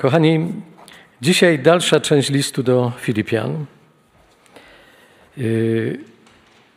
Kochani, 0.00 0.52
dzisiaj 1.20 1.58
dalsza 1.58 2.00
część 2.00 2.30
listu 2.30 2.62
do 2.62 2.92
Filipian. 2.98 3.66
Yy, 5.36 5.98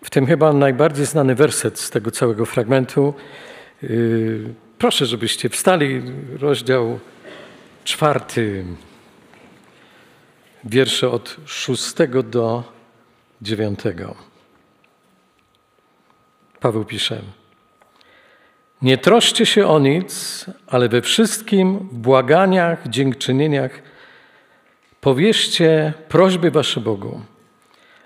w 0.03 0.09
tym 0.09 0.25
chyba 0.25 0.53
najbardziej 0.53 1.05
znany 1.05 1.35
werset 1.35 1.79
z 1.79 1.89
tego 1.89 2.11
całego 2.11 2.45
fragmentu. 2.45 3.13
Yy, 3.81 4.53
proszę, 4.77 5.05
żebyście 5.05 5.49
wstali, 5.49 6.01
rozdział 6.39 6.99
czwarty, 7.83 8.65
wiersze 10.63 11.09
od 11.09 11.37
szóstego 11.45 12.23
do 12.23 12.63
dziewiątego. 13.41 14.15
Paweł 16.59 16.85
pisze. 16.85 17.21
Nie 18.83 18.97
troszcie 18.97 19.45
się 19.45 19.67
o 19.67 19.79
nic, 19.79 20.45
ale 20.67 20.89
we 20.89 21.01
wszystkim 21.01 21.79
w 21.79 21.93
błaganiach, 21.93 22.87
dziękczynieniach 22.87 23.71
powierzcie 25.01 25.93
prośby 26.09 26.51
wasze 26.51 26.81
Bogu. 26.81 27.21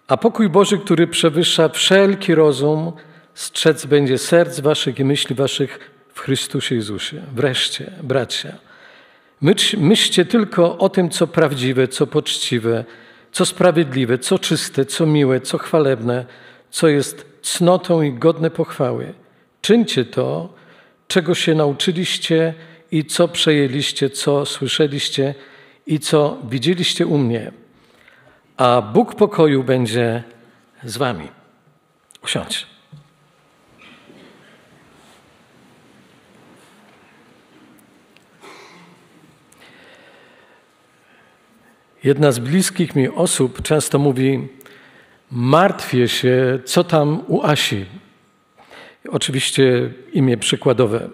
A 0.07 0.17
pokój 0.17 0.49
Boży, 0.49 0.77
który 0.77 1.07
przewyższa 1.07 1.69
wszelki 1.69 2.35
rozum, 2.35 2.91
strzec 3.33 3.85
będzie 3.85 4.17
serc 4.17 4.59
waszych 4.59 4.99
i 4.99 5.05
myśli 5.05 5.35
waszych 5.35 5.91
w 6.13 6.19
Chrystusie 6.19 6.75
Jezusie. 6.75 7.21
Wreszcie, 7.33 7.91
bracia, 8.03 8.57
myślcie 9.77 10.25
tylko 10.25 10.77
o 10.77 10.89
tym, 10.89 11.09
co 11.09 11.27
prawdziwe, 11.27 11.87
co 11.87 12.07
poczciwe, 12.07 12.85
co 13.31 13.45
sprawiedliwe, 13.45 14.17
co 14.17 14.39
czyste, 14.39 14.85
co 14.85 15.05
miłe, 15.05 15.41
co 15.41 15.57
chwalebne, 15.57 16.25
co 16.69 16.87
jest 16.87 17.25
cnotą 17.41 18.01
i 18.01 18.13
godne 18.13 18.49
pochwały. 18.51 19.13
Czyńcie 19.61 20.05
to, 20.05 20.56
czego 21.07 21.35
się 21.35 21.55
nauczyliście 21.55 22.53
i 22.91 23.05
co 23.05 23.27
przejęliście, 23.27 24.09
co 24.09 24.45
słyszeliście 24.45 25.35
i 25.87 25.99
co 25.99 26.37
widzieliście 26.49 27.07
u 27.07 27.17
mnie. 27.17 27.51
A 28.57 28.81
Bóg 28.81 29.15
pokoju 29.15 29.63
będzie 29.63 30.23
z 30.83 30.97
wami. 30.97 31.27
Usiądź. 32.23 32.67
Jedna 42.03 42.31
z 42.31 42.39
bliskich 42.39 42.95
mi 42.95 43.09
osób 43.09 43.61
często 43.61 43.99
mówi: 43.99 44.47
Martwię 45.31 46.07
się, 46.07 46.59
co 46.65 46.83
tam 46.83 47.23
u 47.27 47.41
Asi. 47.41 47.85
Oczywiście 49.11 49.89
imię 50.13 50.37
przykładowe, 50.37 51.09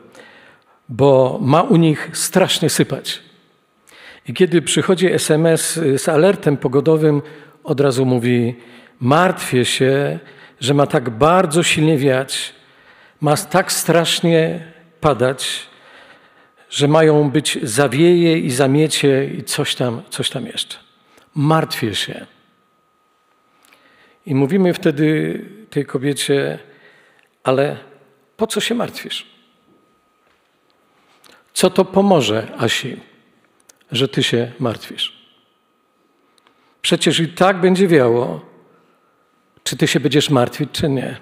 bo 0.90 1.40
ma 1.42 1.62
u 1.62 1.76
nich 1.76 2.10
strasznie 2.14 2.70
sypać. 2.70 3.20
I 4.28 4.34
kiedy 4.34 4.62
przychodzi 4.62 5.12
SMS 5.12 5.80
z 5.98 6.10
alertem 6.10 6.58
pogodowym, 6.58 7.22
od 7.64 7.80
razu 7.80 8.06
mówi: 8.06 8.56
Martwię 9.00 9.66
się, 9.66 10.20
że 10.60 10.74
ma 10.74 10.88
tak 10.88 11.10
bardzo 11.10 11.64
silnie 11.64 11.98
wiać, 11.98 12.54
ma 13.22 13.38
tak 13.38 13.72
strasznie 13.72 14.68
padać, 15.02 15.68
że 16.70 16.88
mają 16.88 17.32
być 17.32 17.60
zawieje 17.64 18.40
i 18.40 18.52
zamiecie 18.52 19.26
i 19.26 19.44
coś 19.44 19.76
tam, 19.76 20.02
coś 20.10 20.30
tam 20.30 20.46
jeszcze. 20.46 20.78
Martwię 21.36 21.96
się. 21.96 22.26
I 24.26 24.36
mówimy 24.36 24.74
wtedy 24.74 25.40
tej 25.70 25.86
kobiecie, 25.86 26.60
ale 27.44 27.78
po 28.38 28.48
co 28.48 28.60
się 28.60 28.76
martwisz? 28.76 29.26
Co 31.54 31.70
to 31.70 31.86
pomoże, 31.86 32.48
Asi, 32.58 33.00
że 33.92 34.08
ty 34.08 34.24
się 34.24 34.52
martwisz? 34.60 35.24
Przecież 36.82 37.20
i 37.20 37.28
tak 37.28 37.62
będzie 37.62 37.88
wiało, 37.88 38.46
czy 39.64 39.78
ty 39.78 39.88
się 39.88 40.00
będziesz 40.00 40.30
martwić, 40.30 40.70
czy 40.72 40.90
nie. 40.90 41.18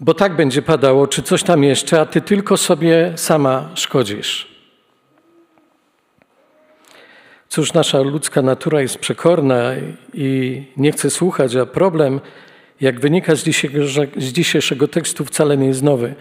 Bo 0.00 0.14
tak 0.14 0.36
będzie 0.36 0.62
padało, 0.62 1.06
czy 1.06 1.22
coś 1.22 1.42
tam 1.42 1.64
jeszcze, 1.64 2.00
a 2.00 2.06
ty 2.06 2.20
tylko 2.20 2.56
sobie 2.56 3.12
sama 3.16 3.70
szkodzisz. 3.74 4.58
Cóż, 7.48 7.72
nasza 7.72 8.00
ludzka 8.00 8.42
natura 8.42 8.80
jest 8.80 8.98
przekorna 8.98 9.72
i 10.14 10.66
nie 10.76 10.92
chce 10.92 11.10
słuchać, 11.10 11.56
a 11.56 11.66
problem, 11.66 12.20
jak 12.80 13.00
wynika 13.00 13.34
z 13.34 13.42
dzisiejszego, 13.42 14.12
z 14.16 14.24
dzisiejszego 14.24 14.88
tekstu, 14.88 15.24
wcale 15.24 15.56
nie 15.56 15.66
jest 15.66 15.82
nowy. 15.82 16.14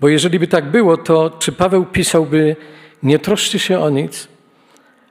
Bo 0.00 0.08
jeżeli 0.08 0.38
by 0.38 0.46
tak 0.46 0.70
było, 0.70 0.96
to 0.96 1.30
czy 1.30 1.52
Paweł 1.52 1.86
pisałby: 1.86 2.56
Nie 3.02 3.18
troszcie 3.18 3.58
się 3.58 3.80
o 3.80 3.90
nic, 3.90 4.28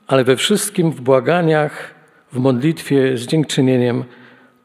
ale 0.07 0.23
we 0.23 0.37
wszystkim 0.37 0.91
w 0.91 1.01
błaganiach, 1.01 1.95
w 2.31 2.37
modlitwie 2.37 3.17
z 3.17 3.25
dziękczynieniem 3.25 4.03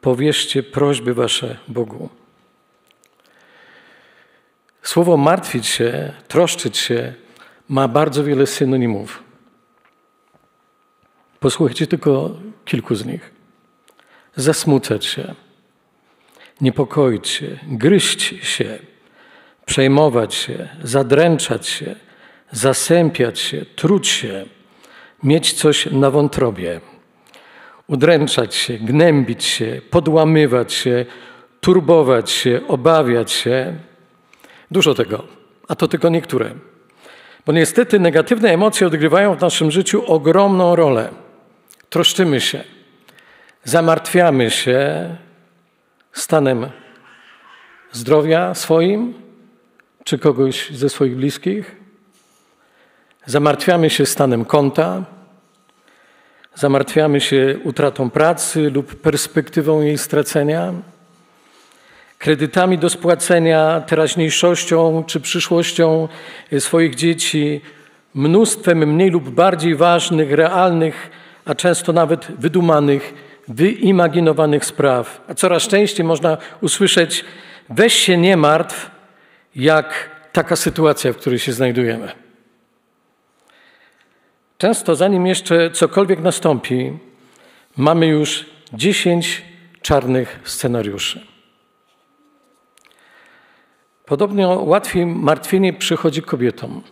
powierzcie 0.01 0.63
prośby 0.63 1.15
wasze 1.15 1.59
Bogu. 1.69 2.09
Słowo 4.83 5.17
martwić 5.17 5.67
się, 5.67 6.13
troszczyć 6.29 6.77
się 6.79 7.15
ma 7.69 7.89
bardzo 7.89 8.25
wiele 8.25 8.47
synonimów. 8.47 9.23
Posłuchajcie 11.41 11.87
tylko 11.87 12.37
kilku 12.65 12.95
z 12.95 13.05
nich. 13.05 13.31
Zasmucać 14.37 15.05
się, 15.05 15.35
niepokoić 16.63 17.29
się, 17.29 17.59
gryźć 17.69 18.21
się, 18.43 18.79
przejmować 19.67 20.35
się, 20.35 20.69
zadręczać 20.83 21.67
się, 21.67 21.95
zasępiać 22.51 23.39
się, 23.39 23.65
truć 23.77 24.09
się, 24.09 24.45
mieć 25.23 25.53
coś 25.53 25.87
na 25.87 26.11
wątrobie, 26.11 26.81
udręczać 27.87 28.55
się, 28.55 28.79
gnębić 28.79 29.45
się, 29.45 29.81
podłamywać 29.91 30.73
się, 30.73 31.07
turbować 31.61 32.31
się, 32.31 32.61
obawiać 32.69 33.33
się. 33.33 33.77
Dużo 34.71 34.95
tego, 34.95 35.25
a 35.69 35.75
to 35.75 35.89
tylko 35.89 36.09
niektóre. 36.09 36.51
Bo 37.47 37.53
niestety 37.53 37.99
negatywne 37.99 38.53
emocje 38.53 38.87
odgrywają 38.87 39.35
w 39.35 39.41
naszym 39.41 39.71
życiu 39.71 40.03
ogromną 40.07 40.77
rolę 40.77 41.11
troszczymy 41.91 42.41
się, 42.41 42.65
zamartwiamy 43.65 44.51
się 44.51 45.09
stanem 46.13 46.67
zdrowia 47.93 48.55
swoim 48.55 49.15
czy 50.05 50.19
kogoś 50.19 50.71
ze 50.71 50.89
swoich 50.89 51.17
bliskich, 51.17 51.77
zamartwiamy 53.27 53.91
się 53.91 54.07
stanem 54.07 54.45
konta, 54.45 55.05
zamartwiamy 56.55 57.21
się 57.21 57.59
utratą 57.65 58.11
pracy 58.11 58.71
lub 58.71 58.95
perspektywą 58.95 59.81
jej 59.81 59.99
stracenia, 59.99 60.73
kredytami 62.19 62.79
do 62.79 62.91
spłacenia, 62.91 63.81
teraźniejszością 63.81 65.05
czy 65.07 65.21
przyszłością 65.21 66.09
swoich 66.59 66.95
dzieci, 66.95 67.61
mnóstwem 68.15 68.79
mniej 68.95 69.11
lub 69.11 69.31
bardziej 69.31 69.75
ważnych, 69.75 70.33
realnych 70.33 71.11
a 71.45 71.55
często 71.55 71.93
nawet 71.93 72.27
wydumanych, 72.39 73.15
wyimaginowanych 73.49 74.65
spraw. 74.65 75.25
A 75.29 75.35
coraz 75.35 75.69
częściej 75.69 76.07
można 76.07 76.39
usłyszeć: 76.61 77.25
weź 77.69 77.95
się 77.95 78.17
nie 78.17 78.37
martw, 78.37 78.91
jak 79.57 80.11
taka 80.33 80.57
sytuacja, 80.57 81.13
w 81.13 81.17
której 81.17 81.39
się 81.39 81.53
znajdujemy. 81.53 82.13
Często, 84.59 84.97
zanim 84.97 85.27
jeszcze 85.27 85.71
cokolwiek 85.71 86.21
nastąpi, 86.21 86.99
mamy 87.77 88.07
już 88.07 88.47
dziesięć 88.73 89.43
czarnych 89.83 90.41
scenariuszy. 90.45 91.27
Podobnie 94.07 94.49
łatwiej 94.49 95.07
martwienie 95.07 95.73
przychodzi 95.73 96.23
kobietom, 96.23 96.83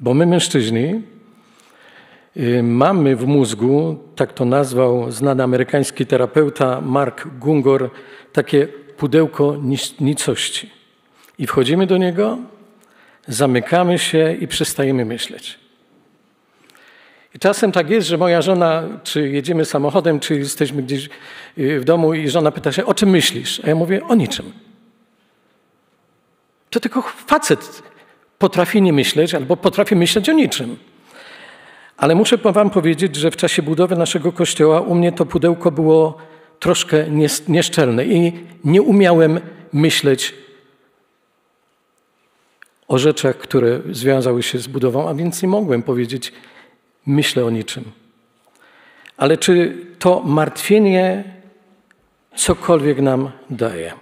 bo 0.00 0.14
my, 0.14 0.26
mężczyźni, 0.26 1.02
mamy 2.62 3.16
w 3.16 3.26
mózgu, 3.26 3.98
tak 4.16 4.32
to 4.32 4.44
nazwał 4.44 5.12
znany 5.12 5.42
amerykański 5.42 6.06
terapeuta 6.06 6.80
Mark 6.80 7.28
Gungor, 7.38 7.90
takie 8.32 8.68
pudełko 8.96 9.56
nicości. 10.00 10.70
I 11.38 11.46
wchodzimy 11.46 11.86
do 11.86 11.96
niego, 11.96 12.38
zamykamy 13.28 13.98
się 13.98 14.36
i 14.40 14.48
przestajemy 14.48 15.04
myśleć. 15.04 15.58
I 17.34 17.38
czasem 17.38 17.72
tak 17.72 17.90
jest, 17.90 18.08
że 18.08 18.18
moja 18.18 18.42
żona, 18.42 18.82
czy 19.02 19.28
jedziemy 19.28 19.64
samochodem, 19.64 20.20
czy 20.20 20.38
jesteśmy 20.38 20.82
gdzieś 20.82 21.08
y, 21.58 21.80
w 21.80 21.84
domu 21.84 22.14
i 22.14 22.28
żona 22.28 22.50
pyta 22.50 22.72
się, 22.72 22.86
o 22.86 22.94
czym 22.94 23.10
myślisz? 23.10 23.60
A 23.64 23.68
ja 23.68 23.74
mówię, 23.74 24.04
o 24.04 24.14
niczym. 24.14 24.52
To 26.70 26.80
tylko 26.80 27.02
facet 27.02 27.82
potrafi 28.38 28.82
nie 28.82 28.92
myśleć 28.92 29.34
albo 29.34 29.56
potrafi 29.56 29.96
myśleć 29.96 30.28
o 30.28 30.32
niczym. 30.32 30.76
Ale 32.02 32.14
muszę 32.14 32.36
Wam 32.36 32.70
powiedzieć, 32.70 33.16
że 33.16 33.30
w 33.30 33.36
czasie 33.36 33.62
budowy 33.62 33.96
naszego 33.96 34.32
kościoła 34.32 34.80
u 34.80 34.94
mnie 34.94 35.12
to 35.12 35.26
pudełko 35.26 35.70
było 35.70 36.16
troszkę 36.60 37.04
nieszczelne 37.48 38.04
i 38.04 38.32
nie 38.64 38.82
umiałem 38.82 39.40
myśleć 39.72 40.34
o 42.88 42.98
rzeczach, 42.98 43.38
które 43.38 43.80
związały 43.90 44.42
się 44.42 44.58
z 44.58 44.66
budową, 44.66 45.08
a 45.08 45.14
więc 45.14 45.42
nie 45.42 45.48
mogłem 45.48 45.82
powiedzieć, 45.82 46.32
myślę 47.06 47.44
o 47.44 47.50
niczym. 47.50 47.84
Ale 49.16 49.36
czy 49.36 49.76
to 49.98 50.22
martwienie 50.26 51.24
cokolwiek 52.34 53.00
nam 53.00 53.30
daje? 53.50 53.92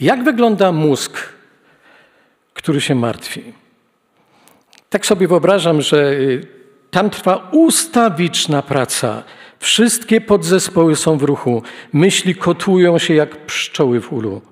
Jak 0.00 0.24
wygląda 0.24 0.72
mózg, 0.72 1.18
który 2.54 2.80
się 2.80 2.94
martwi? 2.94 3.52
Tak 4.90 5.06
sobie 5.06 5.28
wyobrażam, 5.28 5.80
że 5.80 6.12
y, 6.12 6.59
tam 6.90 7.10
trwa 7.10 7.48
ustawiczna 7.52 8.62
praca. 8.62 9.22
Wszystkie 9.58 10.20
podzespoły 10.20 10.96
są 10.96 11.18
w 11.18 11.22
ruchu. 11.22 11.62
Myśli 11.92 12.34
kotłują 12.34 12.98
się 12.98 13.14
jak 13.14 13.46
pszczoły 13.46 14.00
w 14.00 14.12
ulu. 14.12 14.42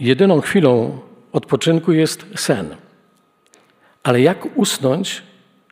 Jedyną 0.00 0.40
chwilą 0.40 0.98
odpoczynku 1.32 1.92
jest 1.92 2.26
sen. 2.36 2.76
Ale 4.02 4.20
jak 4.20 4.58
usnąć, 4.58 5.22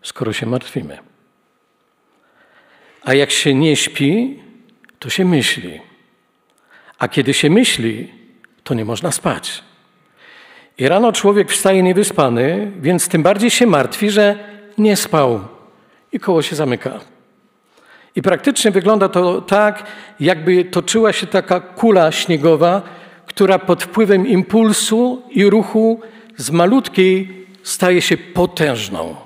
skoro 0.03 0.33
się 0.33 0.47
martwimy? 0.47 0.99
A 3.05 3.15
jak 3.15 3.31
się 3.31 3.55
nie 3.55 3.77
śpi, 3.77 4.43
to 4.99 5.11
się 5.11 5.25
myśli. 5.25 5.81
A 6.99 7.09
kiedy 7.09 7.35
się 7.35 7.51
myśli, 7.51 8.13
to 8.65 8.75
nie 8.75 8.85
można 8.85 9.13
spać. 9.13 9.65
I 10.79 10.89
rano 10.89 11.13
człowiek 11.13 11.51
wstaje 11.53 11.83
niewyspany, 11.83 12.73
więc 12.81 13.09
tym 13.09 13.23
bardziej 13.23 13.51
się 13.51 13.67
martwi, 13.67 14.11
że 14.11 14.37
nie 14.79 14.97
spał 14.97 15.58
i 16.13 16.21
koło 16.21 16.43
się 16.43 16.57
zamyka. 16.57 17.01
I 18.17 18.23
praktycznie 18.23 18.71
wygląda 18.71 19.09
to 19.09 19.43
tak, 19.43 19.87
jakby 20.21 20.65
toczyła 20.65 21.13
się 21.13 21.27
taka 21.27 21.61
kula 21.61 22.13
śniegowa, 22.13 22.83
która 23.27 23.59
pod 23.59 23.83
wpływem 23.83 24.27
impulsu 24.27 25.23
i 25.31 25.51
ruchu 25.51 26.01
z 26.37 26.51
malutkiej 26.51 27.47
staje 27.63 28.03
się 28.03 28.17
potężną. 28.17 29.17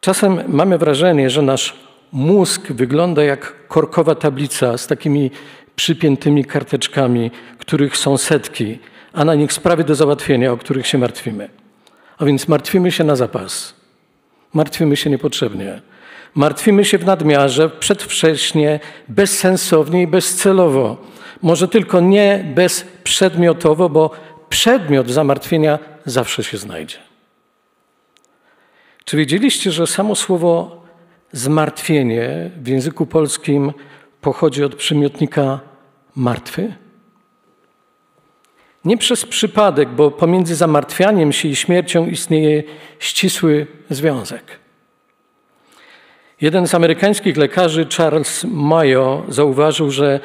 Czasem 0.00 0.42
mamy 0.48 0.78
wrażenie, 0.78 1.30
że 1.30 1.42
nasz 1.42 1.76
mózg 2.12 2.72
wygląda 2.72 3.24
jak 3.24 3.68
korkowa 3.68 4.14
tablica 4.14 4.78
z 4.78 4.86
takimi 4.86 5.30
przypiętymi 5.76 6.44
karteczkami, 6.44 7.30
których 7.58 7.96
są 7.96 8.18
setki, 8.18 8.78
a 9.12 9.24
na 9.24 9.34
nich 9.34 9.52
sprawy 9.52 9.84
do 9.84 9.94
załatwienia, 9.94 10.52
o 10.52 10.56
których 10.56 10.86
się 10.86 10.98
martwimy. 10.98 11.48
A 12.18 12.24
więc 12.24 12.48
martwimy 12.48 12.92
się 12.92 13.04
na 13.04 13.16
zapas. 13.16 13.83
Martwimy 14.54 14.96
się 14.96 15.10
niepotrzebnie. 15.10 15.80
Martwimy 16.34 16.84
się 16.84 16.98
w 16.98 17.04
nadmiarze, 17.04 17.70
przedwcześnie, 17.70 18.80
bezsensownie 19.08 20.02
i 20.02 20.06
bezcelowo. 20.06 20.96
Może 21.42 21.68
tylko 21.68 22.00
nie 22.00 22.52
bezprzedmiotowo, 22.54 23.88
bo 23.88 24.10
przedmiot 24.48 25.10
zamartwienia 25.10 25.78
zawsze 26.04 26.44
się 26.44 26.58
znajdzie. 26.58 26.96
Czy 29.04 29.16
wiedzieliście, 29.16 29.70
że 29.70 29.86
samo 29.86 30.14
słowo 30.14 30.82
zmartwienie 31.32 32.50
w 32.56 32.68
języku 32.68 33.06
polskim 33.06 33.72
pochodzi 34.20 34.64
od 34.64 34.74
przymiotnika 34.74 35.60
martwy? 36.16 36.74
Nie 38.84 38.96
przez 38.96 39.26
przypadek, 39.26 39.88
bo 39.88 40.10
pomiędzy 40.10 40.54
zamartwianiem 40.54 41.32
się 41.32 41.48
i 41.48 41.56
śmiercią 41.56 42.06
istnieje 42.06 42.62
ścisły 42.98 43.66
związek. 43.90 44.44
Jeden 46.40 46.66
z 46.66 46.74
amerykańskich 46.74 47.36
lekarzy, 47.36 47.86
Charles 47.96 48.44
Mayo, 48.44 49.24
zauważył, 49.28 49.90
że 49.90 50.20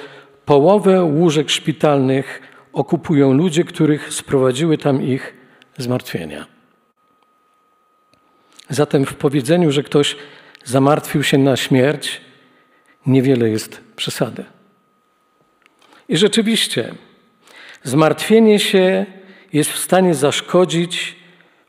połowę 0.45 1.03
łóżek 1.03 1.50
szpitalnych 1.50 2.41
okupują 2.73 3.33
ludzie, 3.33 3.63
których 3.63 4.13
sprowadziły 4.13 4.77
tam 4.77 5.01
ich 5.03 5.33
zmartwienia. 5.77 6.45
Zatem 8.69 9.05
w 9.05 9.15
powiedzeniu, 9.15 9.71
że 9.71 9.83
ktoś 9.83 10.15
zamartwił 10.63 11.23
się 11.23 11.38
na 11.38 11.57
śmierć, 11.57 12.21
niewiele 13.05 13.50
jest 13.50 13.81
przesady. 13.95 14.45
I 16.09 16.17
rzeczywiście, 16.17 16.95
zmartwienie 17.83 18.59
się 18.59 19.05
jest 19.53 19.71
w 19.71 19.77
stanie 19.77 20.15
zaszkodzić, 20.15 21.15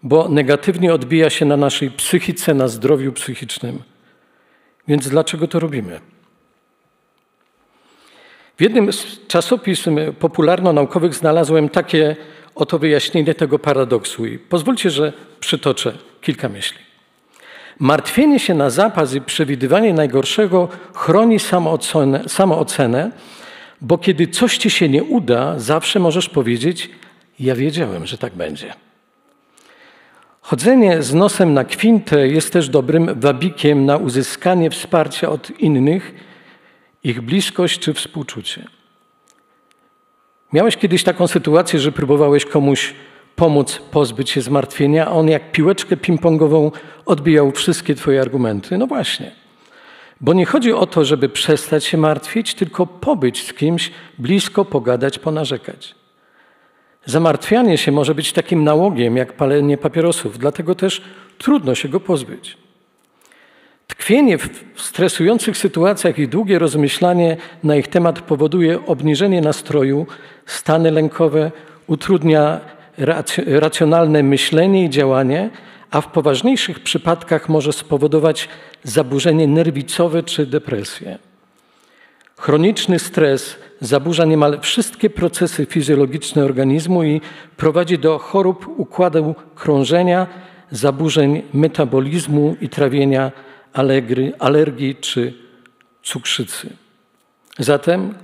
bo 0.02 0.28
negatywnie 0.28 0.94
odbija 0.94 1.30
się 1.30 1.44
na 1.44 1.56
naszej 1.56 1.90
psychice, 1.90 2.54
na 2.54 2.68
zdrowiu 2.68 3.12
psychicznym. 3.12 3.82
Więc 4.88 5.08
dlaczego 5.08 5.48
to 5.48 5.60
robimy? 5.60 6.00
W 8.56 8.62
jednym 8.62 8.92
z 8.92 9.26
czasopism 9.26 9.98
popularno-naukowych 10.18 11.14
znalazłem 11.14 11.68
takie 11.68 12.16
oto 12.54 12.78
wyjaśnienie 12.78 13.34
tego 13.34 13.58
paradoksu 13.58 14.26
i 14.26 14.38
pozwólcie, 14.38 14.90
że 14.90 15.12
przytoczę 15.40 15.92
kilka 16.20 16.48
myśli. 16.48 16.78
Martwienie 17.78 18.38
się 18.38 18.54
na 18.54 18.70
zapas 18.70 19.14
i 19.14 19.20
przewidywanie 19.20 19.94
najgorszego 19.94 20.68
chroni 20.94 21.38
samoocenę, 21.38 22.28
samoocenę, 22.28 23.10
bo 23.80 23.98
kiedy 23.98 24.26
coś 24.26 24.58
ci 24.58 24.70
się 24.70 24.88
nie 24.88 25.04
uda, 25.04 25.58
zawsze 25.58 25.98
możesz 25.98 26.28
powiedzieć: 26.28 26.90
Ja 27.40 27.54
wiedziałem, 27.54 28.06
że 28.06 28.18
tak 28.18 28.34
będzie. 28.34 28.74
Chodzenie 30.40 31.02
z 31.02 31.14
nosem 31.14 31.54
na 31.54 31.64
kwintę 31.64 32.28
jest 32.28 32.52
też 32.52 32.68
dobrym 32.68 33.20
wabikiem 33.20 33.86
na 33.86 33.96
uzyskanie 33.96 34.70
wsparcia 34.70 35.28
od 35.28 35.60
innych, 35.60 36.14
ich 37.04 37.20
bliskość 37.20 37.78
czy 37.78 37.94
współczucie. 37.94 38.66
Miałeś 40.52 40.76
kiedyś 40.76 41.04
taką 41.04 41.26
sytuację, 41.26 41.78
że 41.78 41.92
próbowałeś 41.92 42.44
komuś 42.44 42.94
pomóc 43.36 43.80
pozbyć 43.90 44.30
się 44.30 44.40
zmartwienia, 44.40 45.06
a 45.06 45.10
on 45.10 45.28
jak 45.28 45.52
piłeczkę 45.52 45.96
ping-pongową 45.96 46.70
odbijał 47.06 47.52
wszystkie 47.52 47.94
Twoje 47.94 48.20
argumenty. 48.20 48.78
No 48.78 48.86
właśnie. 48.86 49.39
Bo 50.20 50.32
nie 50.32 50.46
chodzi 50.46 50.72
o 50.72 50.86
to, 50.86 51.04
żeby 51.04 51.28
przestać 51.28 51.84
się 51.84 51.98
martwić, 51.98 52.54
tylko 52.54 52.86
pobyć 52.86 53.46
z 53.46 53.52
kimś, 53.52 53.90
blisko 54.18 54.64
pogadać, 54.64 55.18
ponarzekać. 55.18 55.94
Zamartwianie 57.04 57.78
się 57.78 57.92
może 57.92 58.14
być 58.14 58.32
takim 58.32 58.64
nałogiem 58.64 59.16
jak 59.16 59.32
palenie 59.32 59.78
papierosów, 59.78 60.38
dlatego 60.38 60.74
też 60.74 61.02
trudno 61.38 61.74
się 61.74 61.88
go 61.88 62.00
pozbyć. 62.00 62.56
Tkwienie 63.86 64.38
w 64.38 64.50
stresujących 64.76 65.56
sytuacjach 65.56 66.18
i 66.18 66.28
długie 66.28 66.58
rozmyślanie 66.58 67.36
na 67.64 67.76
ich 67.76 67.88
temat 67.88 68.20
powoduje 68.20 68.86
obniżenie 68.86 69.40
nastroju, 69.40 70.06
stany 70.46 70.90
lękowe, 70.90 71.52
utrudnia 71.86 72.60
racjonalne 73.46 74.22
myślenie 74.22 74.84
i 74.84 74.90
działanie, 74.90 75.50
a 75.90 76.00
w 76.00 76.06
poważniejszych 76.06 76.80
przypadkach 76.80 77.48
może 77.48 77.72
spowodować 77.72 78.48
zaburzenie 78.82 79.46
nerwicowe 79.46 80.22
czy 80.22 80.46
depresję. 80.46 81.18
Chroniczny 82.36 82.98
stres 82.98 83.56
zaburza 83.80 84.24
niemal 84.24 84.60
wszystkie 84.60 85.10
procesy 85.10 85.66
fizjologiczne 85.66 86.44
organizmu 86.44 87.04
i 87.04 87.20
prowadzi 87.56 87.98
do 87.98 88.18
chorób 88.18 88.68
układu 88.76 89.34
krążenia, 89.54 90.26
zaburzeń 90.70 91.42
metabolizmu 91.54 92.56
i 92.60 92.68
trawienia, 92.68 93.32
alergii 94.38 94.94
czy 94.94 95.34
cukrzycy. 96.02 96.70
Zatem 97.58 98.14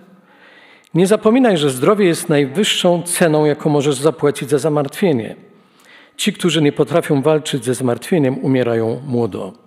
nie 0.94 1.06
zapominaj, 1.06 1.56
że 1.56 1.70
zdrowie 1.70 2.06
jest 2.06 2.28
najwyższą 2.28 3.02
ceną, 3.02 3.44
jaką 3.44 3.70
możesz 3.70 3.96
zapłacić 3.96 4.50
za 4.50 4.58
zamartwienie. 4.58 5.36
Ci, 6.16 6.32
którzy 6.32 6.62
nie 6.62 6.72
potrafią 6.72 7.22
walczyć 7.22 7.64
ze 7.64 7.74
zmartwieniem, 7.74 8.38
umierają 8.38 9.02
młodo. 9.06 9.65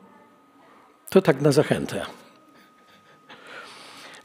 To 1.09 1.21
tak 1.21 1.41
na 1.41 1.51
zachętę. 1.51 2.05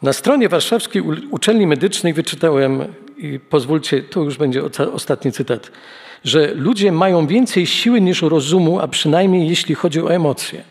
Na 0.03 0.13
stronie 0.13 0.49
Warszawskiej 0.49 1.03
Uczelni 1.31 1.67
Medycznej 1.67 2.13
wyczytałem, 2.13 2.95
i 3.17 3.41
pozwólcie, 3.41 4.03
to 4.03 4.21
już 4.21 4.37
będzie 4.37 4.63
ostatni 4.93 5.33
cytat, 5.33 5.71
że 6.25 6.55
ludzie 6.55 6.93
mają 6.93 7.27
więcej 7.27 7.67
siły 7.67 8.01
niż 8.01 8.23
rozumu, 8.23 8.81
a 8.81 8.89
przynajmniej 8.89 9.49
jeśli 9.49 9.75
chodzi 9.75 10.01
o 10.01 10.15
emocje. 10.15 10.63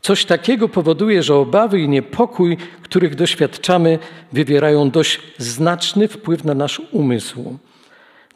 Coś 0.00 0.24
takiego 0.24 0.68
powoduje, 0.68 1.22
że 1.22 1.34
obawy 1.34 1.80
i 1.80 1.88
niepokój, 1.88 2.56
których 2.82 3.14
doświadczamy, 3.14 3.98
wywierają 4.32 4.90
dość 4.90 5.20
znaczny 5.38 6.08
wpływ 6.08 6.44
na 6.44 6.54
nasz 6.54 6.82
umysł. 6.92 7.58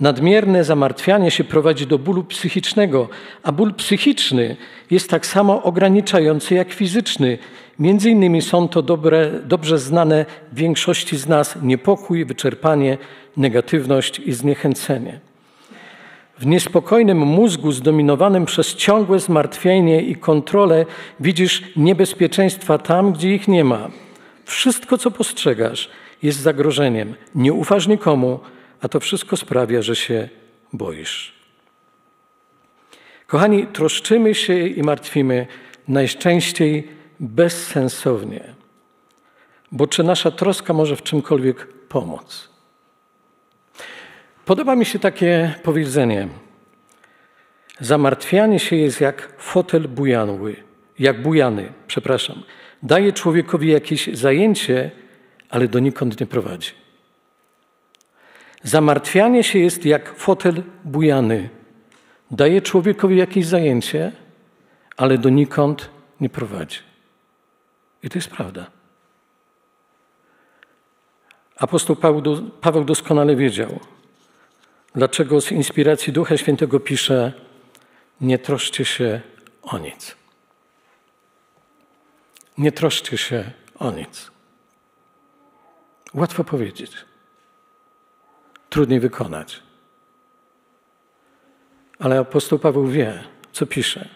Nadmierne 0.00 0.64
zamartwianie 0.64 1.30
się 1.30 1.44
prowadzi 1.44 1.86
do 1.86 1.98
bólu 1.98 2.24
psychicznego, 2.24 3.08
a 3.42 3.52
ból 3.52 3.74
psychiczny 3.74 4.56
jest 4.90 5.10
tak 5.10 5.26
samo 5.26 5.62
ograniczający 5.62 6.54
jak 6.54 6.72
fizyczny. 6.72 7.38
Między 7.78 8.10
innymi 8.10 8.42
są 8.42 8.68
to 8.68 8.82
dobre, 8.82 9.30
dobrze 9.44 9.78
znane 9.78 10.26
większości 10.52 11.16
z 11.16 11.28
nas 11.28 11.58
niepokój, 11.62 12.24
wyczerpanie, 12.24 12.98
negatywność 13.36 14.18
i 14.18 14.32
zniechęcenie. 14.32 15.20
W 16.38 16.46
niespokojnym 16.46 17.18
mózgu 17.18 17.72
zdominowanym 17.72 18.44
przez 18.44 18.74
ciągłe 18.74 19.18
zmartwienie 19.18 20.02
i 20.02 20.16
kontrolę 20.16 20.86
widzisz 21.20 21.62
niebezpieczeństwa 21.76 22.78
tam, 22.78 23.12
gdzie 23.12 23.34
ich 23.34 23.48
nie 23.48 23.64
ma. 23.64 23.90
Wszystko, 24.44 24.98
co 24.98 25.10
postrzegasz, 25.10 25.90
jest 26.22 26.40
zagrożeniem. 26.40 27.14
Nie 27.34 27.52
ufasz 27.52 27.88
nikomu, 27.88 28.40
a 28.80 28.88
to 28.88 29.00
wszystko 29.00 29.36
sprawia, 29.36 29.82
że 29.82 29.96
się 29.96 30.28
boisz. 30.72 31.34
Kochani, 33.26 33.66
troszczymy 33.66 34.34
się 34.34 34.66
i 34.66 34.82
martwimy 34.82 35.46
najczęściej 35.88 36.88
bezsensownie. 37.20 38.54
Bo 39.72 39.86
czy 39.86 40.02
nasza 40.02 40.30
troska 40.30 40.72
może 40.72 40.96
w 40.96 41.02
czymkolwiek 41.02 41.66
pomóc? 41.88 42.48
Podoba 44.44 44.76
mi 44.76 44.84
się 44.84 44.98
takie 44.98 45.54
powiedzenie. 45.62 46.28
Zamartwianie 47.80 48.58
się 48.58 48.76
jest 48.76 49.00
jak 49.00 49.32
fotel 49.38 49.88
bujanły, 49.88 50.56
jak 50.98 51.22
bujany, 51.22 51.72
przepraszam. 51.86 52.42
Daje 52.82 53.12
człowiekowi 53.12 53.70
jakieś 53.70 54.06
zajęcie, 54.16 54.90
ale 55.50 55.68
donikąd 55.68 56.20
nie 56.20 56.26
prowadzi. 56.26 56.70
Zamartwianie 58.62 59.44
się 59.44 59.58
jest 59.58 59.84
jak 59.84 60.16
fotel 60.16 60.62
bujany. 60.84 61.48
Daje 62.30 62.62
człowiekowi 62.62 63.16
jakieś 63.16 63.46
zajęcie, 63.46 64.12
ale 64.96 65.18
donikąd 65.18 65.90
nie 66.20 66.28
prowadzi. 66.28 66.78
I 68.02 68.08
to 68.08 68.18
jest 68.18 68.28
prawda. 68.30 68.70
Apostoł 71.56 71.96
Paweł 72.60 72.84
doskonale 72.84 73.36
wiedział, 73.36 73.80
dlaczego 74.94 75.40
z 75.40 75.52
inspiracji 75.52 76.12
Ducha 76.12 76.36
Świętego 76.36 76.80
pisze: 76.80 77.32
Nie 78.20 78.38
troszcie 78.38 78.84
się 78.84 79.20
o 79.62 79.78
nic. 79.78 80.16
Nie 82.58 82.72
troszcie 82.72 83.18
się 83.18 83.50
o 83.78 83.90
nic. 83.90 84.30
Łatwo 86.14 86.44
powiedzieć, 86.44 86.92
trudniej 88.70 89.00
wykonać. 89.00 89.62
Ale 91.98 92.18
apostoł 92.18 92.58
Paweł 92.58 92.86
wie, 92.86 93.24
co 93.52 93.66
pisze. 93.66 94.08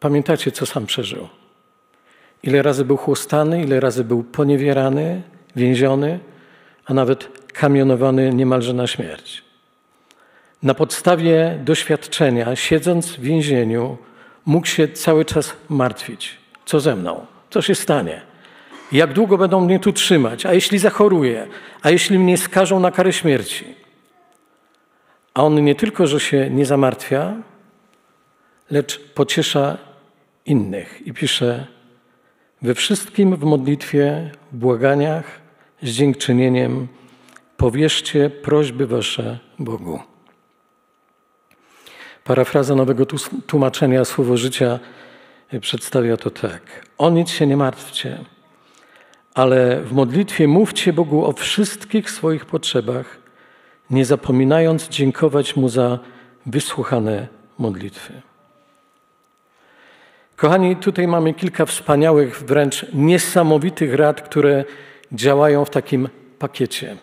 Pamiętacie, 0.00 0.52
co 0.52 0.66
sam 0.66 0.86
przeżył. 0.86 1.28
Ile 2.42 2.62
razy 2.62 2.84
był 2.84 2.96
chłostany, 2.96 3.62
ile 3.62 3.80
razy 3.80 4.04
był 4.04 4.22
poniewierany, 4.22 5.22
więziony, 5.56 6.18
a 6.84 6.94
nawet 6.94 7.48
kamionowany 7.52 8.34
niemalże 8.34 8.72
na 8.72 8.86
śmierć. 8.86 9.44
Na 10.62 10.74
podstawie 10.74 11.58
doświadczenia, 11.64 12.56
siedząc 12.56 13.06
w 13.06 13.20
więzieniu, 13.20 13.98
mógł 14.46 14.66
się 14.66 14.88
cały 14.88 15.24
czas 15.24 15.52
martwić. 15.68 16.36
Co 16.66 16.80
ze 16.80 16.96
mną? 16.96 17.26
Co 17.50 17.62
się 17.62 17.74
stanie? 17.74 18.20
Jak 18.92 19.12
długo 19.12 19.38
będą 19.38 19.60
mnie 19.60 19.80
tu 19.80 19.92
trzymać? 19.92 20.46
A 20.46 20.54
jeśli 20.54 20.78
zachoruję? 20.78 21.46
A 21.82 21.90
jeśli 21.90 22.18
mnie 22.18 22.38
skażą 22.38 22.80
na 22.80 22.90
karę 22.90 23.12
śmierci? 23.12 23.74
A 25.34 25.44
on 25.44 25.64
nie 25.64 25.74
tylko, 25.74 26.06
że 26.06 26.20
się 26.20 26.50
nie 26.50 26.66
zamartwia, 26.66 27.36
lecz 28.70 29.00
pociesza 29.14 29.78
innych 30.46 31.06
i 31.06 31.12
pisze: 31.12 31.66
We 32.62 32.74
wszystkim 32.74 33.36
w 33.36 33.44
modlitwie, 33.44 34.30
w 34.52 34.56
błaganiach, 34.56 35.40
z 35.82 35.90
dziękczynieniem 35.90 36.88
powierzcie 37.56 38.30
prośby 38.30 38.86
wasze 38.86 39.38
Bogu. 39.58 40.00
Parafraza 42.24 42.74
nowego 42.74 43.06
tłumaczenia 43.46 44.04
Słowo 44.04 44.36
Życia 44.36 44.78
przedstawia 45.60 46.16
to 46.16 46.30
tak. 46.30 46.86
O 46.98 47.10
nic 47.10 47.30
się 47.30 47.46
nie 47.46 47.56
martwcie, 47.56 48.18
ale 49.38 49.80
w 49.80 49.92
modlitwie 49.92 50.48
mówcie 50.48 50.92
Bogu 50.92 51.24
o 51.24 51.32
wszystkich 51.32 52.10
swoich 52.10 52.46
potrzebach, 52.46 53.18
nie 53.90 54.04
zapominając 54.04 54.88
dziękować 54.88 55.56
Mu 55.56 55.68
za 55.68 55.98
wysłuchane 56.46 57.28
modlitwy. 57.58 58.12
Kochani, 60.36 60.76
tutaj 60.76 61.08
mamy 61.08 61.34
kilka 61.34 61.66
wspaniałych, 61.66 62.42
wręcz 62.42 62.86
niesamowitych 62.92 63.94
rad, 63.94 64.22
które 64.22 64.64
działają 65.12 65.64
w 65.64 65.70
takim 65.70 66.08
pakiecie. 66.38 66.96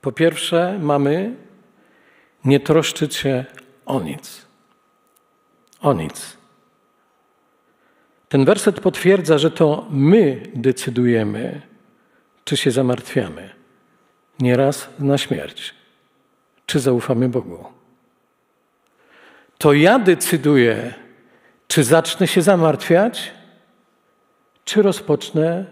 Po 0.00 0.12
pierwsze, 0.12 0.78
mamy 0.82 1.34
nie 2.44 2.60
troszczyć 2.60 3.16
się 3.16 3.44
o 3.86 4.00
nic. 4.00 4.46
O 5.80 5.92
nic. 5.92 6.41
Ten 8.32 8.44
werset 8.44 8.80
potwierdza, 8.80 9.38
że 9.38 9.50
to 9.50 9.86
my 9.90 10.42
decydujemy, 10.54 11.60
czy 12.44 12.56
się 12.56 12.70
zamartwiamy. 12.70 13.50
Nieraz 14.40 14.88
na 14.98 15.18
śmierć, 15.18 15.74
czy 16.66 16.80
zaufamy 16.80 17.28
Bogu. 17.28 17.64
To 19.58 19.72
ja 19.72 19.98
decyduję, 19.98 20.94
czy 21.68 21.84
zacznę 21.84 22.26
się 22.26 22.42
zamartwiać, 22.42 23.32
czy 24.64 24.82
rozpocznę 24.82 25.64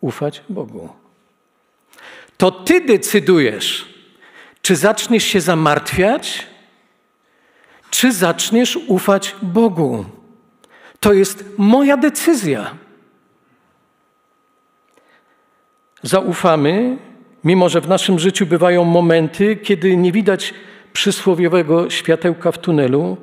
ufać 0.00 0.42
Bogu. 0.48 0.88
To 2.36 2.50
ty 2.50 2.80
decydujesz, 2.80 3.94
czy 4.62 4.76
zaczniesz 4.76 5.24
się 5.24 5.40
zamartwiać, 5.40 6.46
czy 7.90 8.12
zaczniesz 8.12 8.76
ufać 8.76 9.36
Bogu. 9.42 10.04
To 11.06 11.12
jest 11.12 11.44
moja 11.58 11.96
decyzja. 11.96 12.74
Zaufamy, 16.02 16.96
mimo 17.44 17.68
że 17.68 17.80
w 17.80 17.88
naszym 17.88 18.18
życiu 18.18 18.46
bywają 18.46 18.84
momenty, 18.84 19.56
kiedy 19.56 19.96
nie 19.96 20.12
widać 20.12 20.54
przysłowiowego 20.92 21.90
światełka 21.90 22.52
w 22.52 22.58
tunelu, 22.58 23.16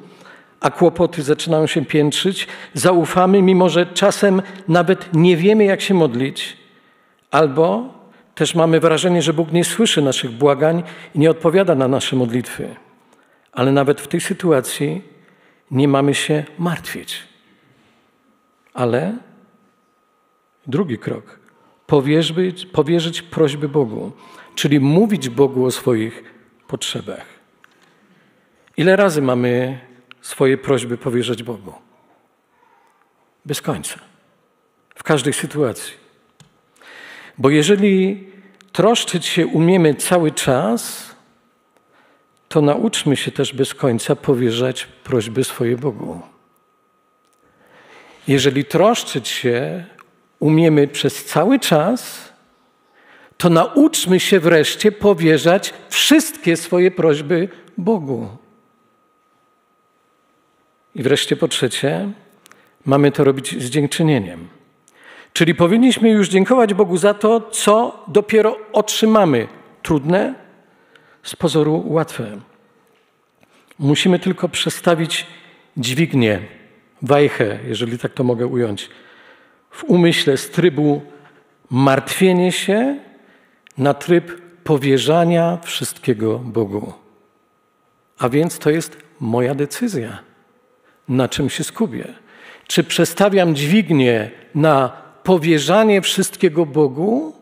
a 0.60 0.72
kłopoty 0.72 1.24
zaczynają 1.24 1.68
się 1.68 1.86
piętrzyć. 1.86 2.48
Zaufamy, 2.74 3.42
mimo 3.42 3.70
że 3.70 3.86
czasem 3.86 4.42
nawet 4.68 5.14
nie 5.14 5.38
wiemy, 5.38 5.64
jak 5.64 5.82
się 5.82 5.94
modlić, 5.94 6.58
albo 7.32 7.94
też 8.36 8.56
mamy 8.56 8.80
wrażenie, 8.80 9.22
że 9.22 9.34
Bóg 9.34 9.52
nie 9.52 9.64
słyszy 9.66 10.02
naszych 10.02 10.32
błagań 10.32 10.84
i 11.16 11.20
nie 11.20 11.32
odpowiada 11.32 11.76
na 11.76 11.88
nasze 11.88 12.16
modlitwy. 12.16 12.76
Ale 13.52 13.72
nawet 13.72 14.02
w 14.02 14.08
tej 14.08 14.22
sytuacji 14.22 15.02
nie 15.72 15.88
mamy 15.88 16.14
się 16.14 16.44
martwić. 16.60 17.33
Ale 18.74 19.18
drugi 20.68 20.98
krok 20.98 21.40
powierzyć, 21.88 22.66
powierzyć 22.66 23.22
prośby 23.22 23.70
Bogu, 23.70 24.12
czyli 24.56 24.80
mówić 24.80 25.30
Bogu 25.30 25.66
o 25.66 25.72
swoich 25.72 26.24
potrzebach. 26.68 27.26
Ile 28.78 28.96
razy 28.96 29.22
mamy 29.22 29.80
swoje 30.22 30.58
prośby 30.58 30.98
powierzać 30.98 31.44
Bogu? 31.44 31.74
Bez 33.46 33.62
końca. 33.62 34.00
W 34.96 35.04
każdej 35.04 35.34
sytuacji. 35.34 35.94
Bo 37.38 37.50
jeżeli 37.50 38.28
troszczyć 38.72 39.26
się 39.26 39.48
umiemy 39.48 39.96
cały 39.96 40.32
czas, 40.32 41.12
to 42.50 42.62
nauczmy 42.62 43.16
się 43.16 43.32
też 43.32 43.54
bez 43.54 43.74
końca 43.74 44.16
powierzać 44.16 44.86
prośby 44.86 45.44
swoje 45.44 45.78
Bogu. 45.78 46.33
Jeżeli 48.28 48.66
troszczyć 48.66 49.28
się 49.28 49.86
umiemy 50.40 50.88
przez 50.88 51.26
cały 51.26 51.60
czas, 51.60 52.32
to 53.38 53.50
nauczmy 53.50 54.20
się 54.20 54.40
wreszcie 54.40 54.92
powierzać 54.92 55.74
wszystkie 55.90 56.58
swoje 56.58 56.92
prośby 56.92 57.50
Bogu. 57.78 58.28
I 60.96 61.04
wreszcie 61.04 61.36
po 61.36 61.48
trzecie, 61.48 62.10
mamy 62.86 63.12
to 63.12 63.24
robić 63.24 63.64
z 63.64 63.70
dziękczynieniem. 63.70 64.48
Czyli 65.34 65.56
powinniśmy 65.56 66.10
już 66.10 66.30
dziękować 66.30 66.74
Bogu 66.74 66.98
za 66.98 67.14
to, 67.14 67.42
co 67.42 68.04
dopiero 68.08 68.58
otrzymamy. 68.74 69.48
Trudne, 69.82 70.34
z 71.24 71.36
pozoru 71.36 71.84
łatwe. 71.88 72.40
Musimy 73.80 74.20
tylko 74.20 74.50
przestawić 74.50 75.28
dźwignię, 75.78 76.42
wajchę, 77.04 77.60
jeżeli 77.68 77.98
tak 78.00 78.14
to 78.14 78.24
mogę 78.24 78.48
ująć, 78.48 78.90
w 79.70 79.84
umyśle 79.84 80.38
z 80.38 80.50
trybu 80.50 81.02
martwienie 81.70 82.52
się 82.52 83.00
na 83.78 83.94
tryb 83.94 84.42
powierzania 84.64 85.58
wszystkiego 85.64 86.40
Bogu. 86.40 86.94
A 88.20 88.30
więc 88.30 88.60
to 88.60 88.70
jest 88.70 88.98
moja 89.20 89.56
decyzja, 89.56 90.20
na 91.08 91.28
czym 91.30 91.50
się 91.50 91.64
skupię. 91.64 92.06
Czy 92.68 92.84
przestawiam 92.84 93.56
dźwignię 93.56 94.32
na 94.56 94.92
powierzanie 95.24 96.02
wszystkiego 96.02 96.66
Bogu, 96.66 97.36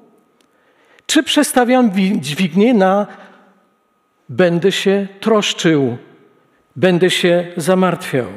czy 1.06 1.24
przestawiam 1.24 1.91
dźwignię 2.20 2.74
na 2.74 3.08
będę 4.30 4.72
się 4.72 5.08
troszczył, 5.20 5.98
będę 6.75 7.10
się 7.10 7.48
zamartwiał. 7.58 8.27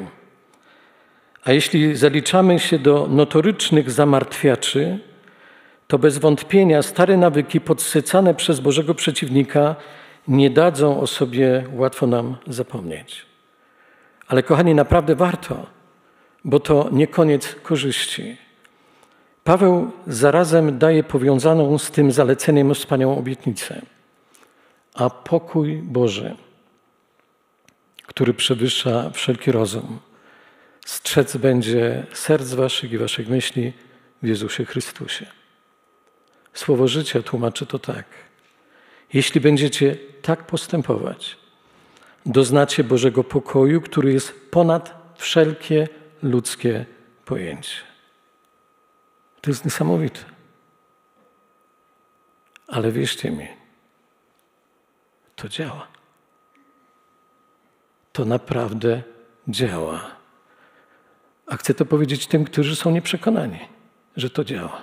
A 1.45 1.51
jeśli 1.51 1.95
zaliczamy 1.95 2.59
się 2.59 2.79
do 2.79 3.07
notorycznych 3.07 3.91
zamartwiaczy, 3.91 4.99
to 5.87 5.99
bez 5.99 6.17
wątpienia 6.17 6.81
stare 6.81 7.17
nawyki 7.17 7.61
podsycane 7.61 8.33
przez 8.33 8.59
Bożego 8.59 8.95
przeciwnika 8.95 9.75
nie 10.27 10.49
dadzą 10.49 10.99
o 10.99 11.07
sobie 11.07 11.63
łatwo 11.73 12.07
nam 12.07 12.35
zapomnieć. 12.47 13.25
Ale 14.27 14.43
kochani, 14.43 14.75
naprawdę 14.75 15.15
warto, 15.15 15.65
bo 16.45 16.59
to 16.59 16.89
nie 16.91 17.07
koniec 17.07 17.55
korzyści. 17.63 18.37
Paweł 19.43 19.91
zarazem 20.07 20.77
daje 20.77 21.03
powiązaną 21.03 21.77
z 21.77 21.91
tym 21.91 22.11
zaleceniem 22.11 22.73
wspaniałą 22.73 23.17
obietnicę. 23.17 23.81
A 24.93 25.09
pokój 25.09 25.75
Boży, 25.75 26.35
który 28.05 28.33
przewyższa 28.33 29.09
wszelki 29.09 29.51
rozum, 29.51 29.99
strzec 30.85 31.37
będzie 31.37 32.05
serc 32.13 32.53
waszych 32.53 32.91
i 32.91 32.97
waszych 32.97 33.27
myśli 33.27 33.73
w 34.23 34.27
Jezusie 34.27 34.65
Chrystusie. 34.65 35.25
Słowo 36.53 36.87
życia 36.87 37.21
tłumaczy 37.21 37.65
to 37.65 37.79
tak. 37.79 38.05
Jeśli 39.13 39.41
będziecie 39.41 39.97
tak 40.21 40.43
postępować, 40.43 41.37
doznacie 42.25 42.83
Bożego 42.83 43.23
pokoju, 43.23 43.81
który 43.81 44.13
jest 44.13 44.51
ponad 44.51 45.13
wszelkie 45.17 45.87
ludzkie 46.23 46.85
pojęcie. 47.25 47.77
To 49.41 49.51
jest 49.51 49.65
niesamowite. 49.65 50.19
Ale 52.67 52.91
wierzcie 52.91 53.31
mi, 53.31 53.47
to 55.35 55.49
działa. 55.49 55.87
To 58.13 58.25
naprawdę 58.25 59.03
działa. 59.47 60.14
A 61.47 61.57
chcę 61.57 61.73
to 61.73 61.85
powiedzieć 61.85 62.27
tym, 62.27 62.45
którzy 62.45 62.75
są 62.75 62.91
nieprzekonani, 62.91 63.59
że 64.15 64.29
to 64.29 64.43
działa. 64.43 64.81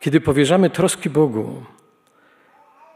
Kiedy 0.00 0.20
powierzamy 0.20 0.70
troski 0.70 1.10
Bogu, 1.10 1.62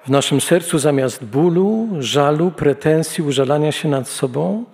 w 0.06 0.08
naszym 0.08 0.40
sercu 0.40 0.78
zamiast 0.78 1.24
bólu, 1.24 1.88
żalu, 1.98 2.50
pretensji, 2.50 3.24
użalania 3.24 3.72
się 3.72 3.88
nad 3.88 4.08
sobą, 4.08 4.64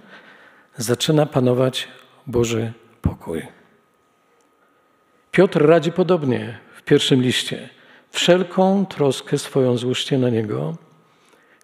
zaczyna 0.77 1.27
panować 1.27 1.89
Boży 2.27 2.73
pokój. 3.03 3.43
Piotr 5.31 5.67
radzi 5.67 5.93
podobnie 5.93 6.59
w 6.77 6.83
pierwszym 6.83 7.23
liście. 7.23 7.69
Wszelką 8.11 8.87
troskę 8.87 9.39
swoją 9.39 9.77
złóżcie 9.77 10.19
na 10.19 10.31
Niego, 10.31 10.77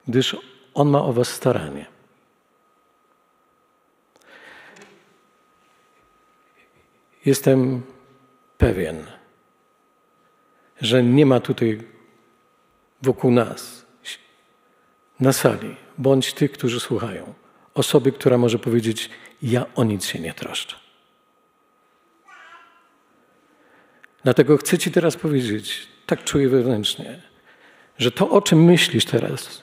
gdyż 0.09 0.37
On 0.75 0.89
ma 0.89 1.03
o 1.03 1.13
was 1.13 1.29
staranie. 1.29 1.94
Jestem 7.25 7.83
pewien, 8.59 9.07
że 10.81 11.03
nie 11.03 11.27
ma 11.27 11.41
tutaj 11.41 11.83
wokół 13.03 13.31
nas, 13.31 13.85
na 15.21 15.33
sali, 15.33 15.77
bądź 15.99 16.33
tych, 16.33 16.53
którzy 16.53 16.81
słuchają, 16.81 17.35
osoby, 17.75 18.13
która 18.13 18.39
może 18.39 18.59
powiedzieć: 18.59 19.11
Ja 19.43 19.67
o 19.75 19.85
nic 19.85 20.05
się 20.05 20.19
nie 20.19 20.35
troszczę. 20.35 20.77
Dlatego 24.25 24.57
chcę 24.57 24.79
Ci 24.79 24.91
teraz 24.91 25.17
powiedzieć, 25.17 25.89
tak 26.07 26.25
czuję 26.25 26.49
wewnętrznie, 26.49 27.23
że 27.99 28.11
to, 28.11 28.31
o 28.31 28.43
czym 28.43 28.65
myślisz 28.65 29.05
teraz, 29.05 29.63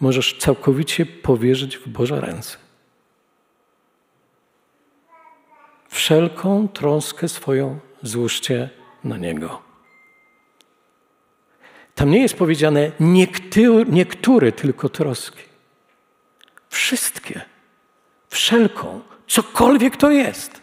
możesz 0.00 0.38
całkowicie 0.38 1.06
powierzyć 1.06 1.78
w 1.78 1.88
Boże 1.88 2.20
ręce. 2.20 2.61
Wszelką 5.92 6.68
troskę 6.68 7.28
swoją 7.28 7.78
złóżcie 8.02 8.70
na 9.04 9.16
Niego. 9.16 9.62
Tam 11.94 12.10
nie 12.10 12.22
jest 12.22 12.34
powiedziane 12.34 12.92
niektóre, 13.00 13.84
niektóre 13.84 14.52
tylko 14.52 14.88
troski. 14.88 15.42
Wszystkie. 16.68 17.40
Wszelką. 18.28 19.00
Cokolwiek 19.26 19.96
to 19.96 20.10
jest. 20.10 20.62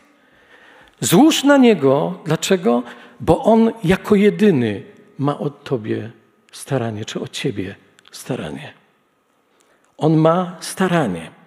Złóż 1.00 1.44
na 1.44 1.58
Niego. 1.58 2.20
Dlaczego? 2.26 2.84
Bo 3.20 3.44
On 3.44 3.72
jako 3.84 4.16
jedyny 4.16 4.84
ma 5.18 5.40
o 5.40 5.50
Tobie 5.50 6.12
staranie, 6.52 7.06
czy 7.06 7.22
o 7.22 7.28
Ciebie 7.28 7.76
staranie. 8.12 8.74
On 9.98 10.18
ma 10.18 10.58
staranie. 10.60 11.39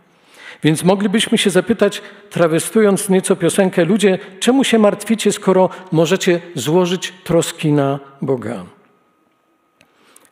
Więc 0.63 0.85
moglibyśmy 0.85 1.39
się 1.39 1.51
zapytać, 1.51 2.03
trawestując 2.31 3.09
nieco 3.09 3.37
piosenkę, 3.37 3.85
ludzie, 3.85 4.19
czemu 4.41 4.65
się 4.65 4.79
martwicie, 4.79 5.33
skoro 5.33 5.71
możecie 5.93 6.41
złożyć 6.55 7.13
troski 7.25 7.73
na 7.73 8.01
Boga? 8.23 8.65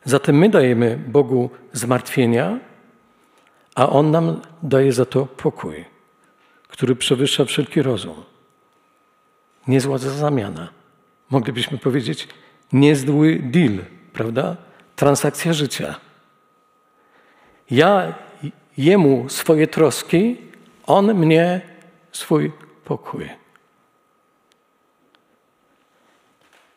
Zatem 0.03 0.37
my 0.37 0.49
dajemy 0.49 0.99
Bogu 1.07 1.49
zmartwienia, 1.73 2.59
a 3.75 3.89
On 3.89 4.11
nam 4.11 4.41
daje 4.63 4.93
za 4.93 5.05
to 5.05 5.25
pokój, 5.25 5.85
który 6.67 6.95
przewyższa 6.95 7.45
wszelki 7.45 7.81
rozum. 7.81 8.23
Niezła 9.67 9.97
zamiana. 9.97 10.69
Moglibyśmy 11.29 11.77
powiedzieć, 11.77 12.27
niezły 12.73 13.39
deal, 13.43 13.77
prawda? 14.13 14.55
Transakcja 14.95 15.53
życia. 15.53 15.95
Ja 17.71 18.13
Jemu 18.77 19.29
swoje 19.29 19.67
troski, 19.67 20.37
On 20.85 21.13
mnie 21.13 21.61
swój 22.11 22.51
pokój. 22.85 23.29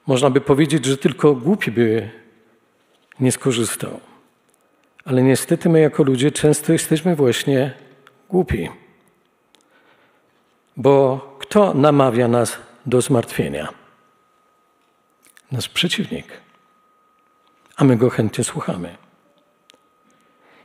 Można 0.07 0.30
by 0.30 0.40
powiedzieć, 0.40 0.85
że 0.85 0.96
tylko 0.96 1.35
głupi 1.35 1.70
by 1.70 2.11
nie 3.20 3.33
skorzystał. 3.33 4.00
Ale 5.04 5.22
niestety 5.22 5.68
my 5.68 5.80
jako 5.80 6.02
ludzie 6.02 6.30
często 6.30 6.72
jesteśmy 6.72 7.16
właśnie 7.16 7.72
głupi. 8.28 8.68
Bo 10.76 11.20
kto 11.38 11.74
namawia 11.74 12.28
nas 12.28 12.59
do 12.87 13.00
zmartwienia? 13.00 13.68
Nasz 15.52 15.68
przeciwnik. 15.68 16.26
A 17.76 17.85
my 17.85 17.96
go 17.96 18.11
chętnie 18.11 18.44
słuchamy. 18.44 19.04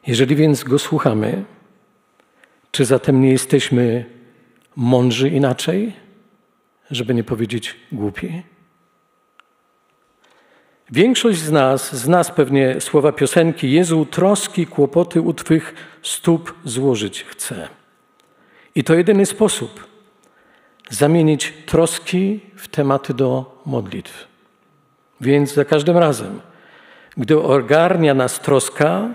Jeżeli 0.07 0.35
więc 0.35 0.63
go 0.63 0.79
słuchamy, 0.79 1.43
czy 2.71 2.85
zatem 2.85 3.21
nie 3.21 3.31
jesteśmy 3.31 4.05
mądrzy 4.75 5.29
inaczej, 5.29 5.93
żeby 6.91 7.13
nie 7.13 7.23
powiedzieć 7.23 7.75
głupi? 7.91 8.43
Większość 10.91 11.39
z 11.39 11.51
nas 11.51 11.95
zna 11.95 12.23
pewnie 12.23 12.81
słowa 12.81 13.11
piosenki 13.11 13.71
Jezu, 13.71 14.05
troski, 14.05 14.67
kłopoty 14.67 15.21
u 15.21 15.33
Twych 15.33 15.73
stóp 16.03 16.53
złożyć 16.65 17.23
chcę. 17.23 17.67
I 18.75 18.83
to 18.83 18.95
jedyny 18.95 19.25
sposób 19.25 19.87
zamienić 20.89 21.53
troski 21.65 22.39
w 22.55 22.67
tematy 22.67 23.13
do 23.13 23.61
modlitw. 23.65 24.27
Więc 25.21 25.53
za 25.53 25.65
każdym 25.65 25.97
razem, 25.97 26.41
gdy 27.17 27.41
ogarnia 27.41 28.13
nas 28.13 28.39
troska, 28.39 29.09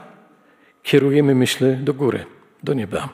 kierujemy 0.84 1.34
myśli 1.34 1.76
do 1.76 1.94
góry, 1.94 2.24
do 2.62 2.74
nieba. 2.74 3.08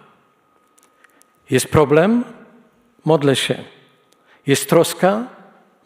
Jest 1.51 1.69
problem? 1.69 2.25
Modlę 3.05 3.37
się. 3.37 3.65
Jest 4.47 4.69
troska? 4.69 5.27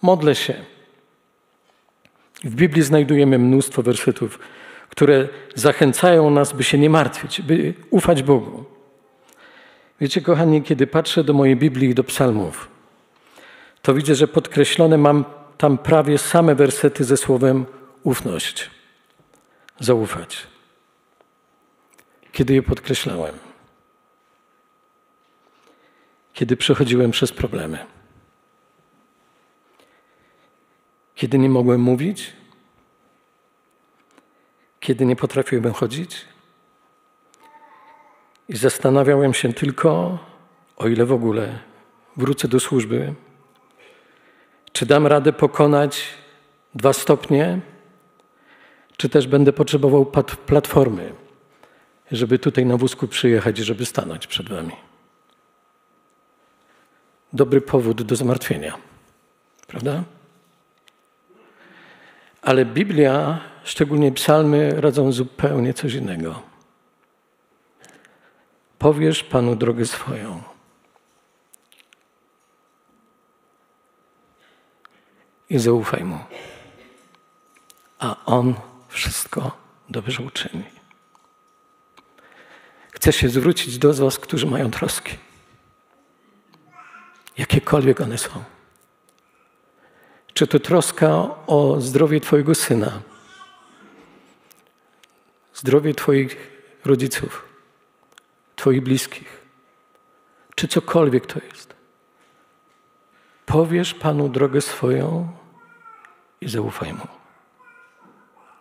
Modlę 0.02 0.34
się. 0.34 0.54
W 2.44 2.54
Biblii 2.54 2.82
znajdujemy 2.82 3.38
mnóstwo 3.38 3.82
wersetów, 3.82 4.38
które 4.88 5.28
zachęcają 5.54 6.30
nas, 6.30 6.52
by 6.52 6.64
się 6.64 6.78
nie 6.78 6.90
martwić, 6.90 7.42
by 7.42 7.74
ufać 7.90 8.22
Bogu. 8.22 8.64
Wiecie, 10.00 10.20
kochani, 10.20 10.62
kiedy 10.62 10.86
patrzę 10.86 11.24
do 11.24 11.32
mojej 11.32 11.56
Biblii 11.56 11.90
i 11.90 11.94
do 11.94 12.04
psalmów, 12.04 12.68
to 13.82 13.94
widzę, 13.94 14.14
że 14.14 14.28
podkreślone 14.28 14.98
mam 14.98 15.24
tam 15.58 15.78
prawie 15.78 16.18
same 16.18 16.54
wersety 16.54 17.04
ze 17.04 17.16
słowem 17.16 17.66
ufność, 18.02 18.70
zaufać 19.80 20.53
kiedy 22.34 22.54
je 22.54 22.62
podkreślałem, 22.62 23.38
kiedy 26.32 26.56
przechodziłem 26.56 27.10
przez 27.10 27.32
problemy, 27.32 27.86
kiedy 31.14 31.38
nie 31.38 31.48
mogłem 31.48 31.80
mówić, 31.80 32.32
kiedy 34.80 35.06
nie 35.06 35.16
potrafiłem 35.16 35.72
chodzić? 35.72 36.24
I 38.48 38.56
zastanawiałem 38.56 39.34
się 39.34 39.52
tylko, 39.52 40.18
o 40.76 40.88
ile 40.88 41.06
w 41.06 41.12
ogóle 41.12 41.58
wrócę 42.16 42.48
do 42.48 42.60
służby, 42.60 43.14
czy 44.72 44.86
dam 44.86 45.06
radę 45.06 45.32
pokonać 45.32 46.04
dwa 46.74 46.92
stopnie, 46.92 47.60
czy 48.96 49.08
też 49.08 49.26
będę 49.26 49.52
potrzebował 49.52 50.06
platformy 50.46 51.23
żeby 52.16 52.38
tutaj 52.38 52.66
na 52.66 52.76
wózku 52.76 53.08
przyjechać, 53.08 53.58
żeby 53.58 53.86
stanąć 53.86 54.26
przed 54.26 54.48
wami. 54.48 54.76
Dobry 57.32 57.60
powód 57.60 58.02
do 58.02 58.16
zmartwienia, 58.16 58.78
prawda? 59.66 60.04
Ale 62.42 62.64
Biblia, 62.64 63.40
szczególnie 63.64 64.12
psalmy, 64.12 64.80
radzą 64.80 65.12
zupełnie 65.12 65.74
coś 65.74 65.94
innego. 65.94 66.42
Powiesz 68.78 69.22
Panu 69.22 69.56
drogę 69.56 69.86
swoją. 69.86 70.42
I 75.50 75.58
zaufaj 75.58 76.04
Mu. 76.04 76.18
A 77.98 78.16
On 78.24 78.54
wszystko 78.88 79.56
dobrze 79.88 80.22
uczyni. 80.22 80.73
Chcę 83.04 83.12
się 83.12 83.28
zwrócić 83.28 83.78
do 83.78 83.94
Was, 83.94 84.18
którzy 84.18 84.46
mają 84.46 84.70
troski. 84.70 85.16
Jakiekolwiek 87.38 88.00
one 88.00 88.18
są. 88.18 88.44
Czy 90.34 90.46
to 90.46 90.58
troska 90.58 91.28
o 91.46 91.80
zdrowie 91.80 92.20
Twojego 92.20 92.54
syna, 92.54 93.02
zdrowie 95.54 95.94
Twoich 95.94 96.36
rodziców, 96.84 97.44
Twoich 98.56 98.82
bliskich, 98.82 99.42
czy 100.54 100.68
cokolwiek 100.68 101.26
to 101.26 101.40
jest. 101.50 101.74
Powiesz 103.46 103.94
Panu 103.94 104.28
drogę 104.28 104.60
swoją 104.60 105.28
i 106.40 106.48
zaufaj 106.48 106.92
Mu, 106.92 107.06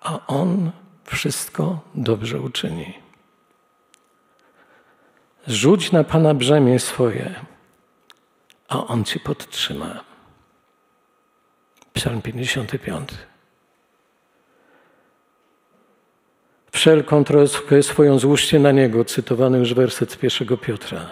a 0.02 0.28
On 0.28 0.72
wszystko 1.06 1.82
dobrze 1.96 2.42
uczyni. 2.42 3.03
Rzuć 5.48 5.92
na 5.92 6.04
Pana 6.04 6.34
brzemię 6.34 6.80
swoje, 6.80 7.36
a 8.68 8.88
On 8.88 9.04
Ci 9.04 9.20
podtrzyma. 9.20 10.04
Psalm 11.94 12.22
55. 12.22 13.10
Wszelką 16.72 17.24
troskę 17.24 17.84
swoją 17.84 18.20
złóżcie 18.20 18.60
na 18.60 18.72
Niego, 18.72 19.06
cytowany 19.06 19.58
już 19.58 19.74
werset 19.74 20.12
z 20.12 20.16
pierwszego 20.16 20.58
Piotra, 20.58 21.10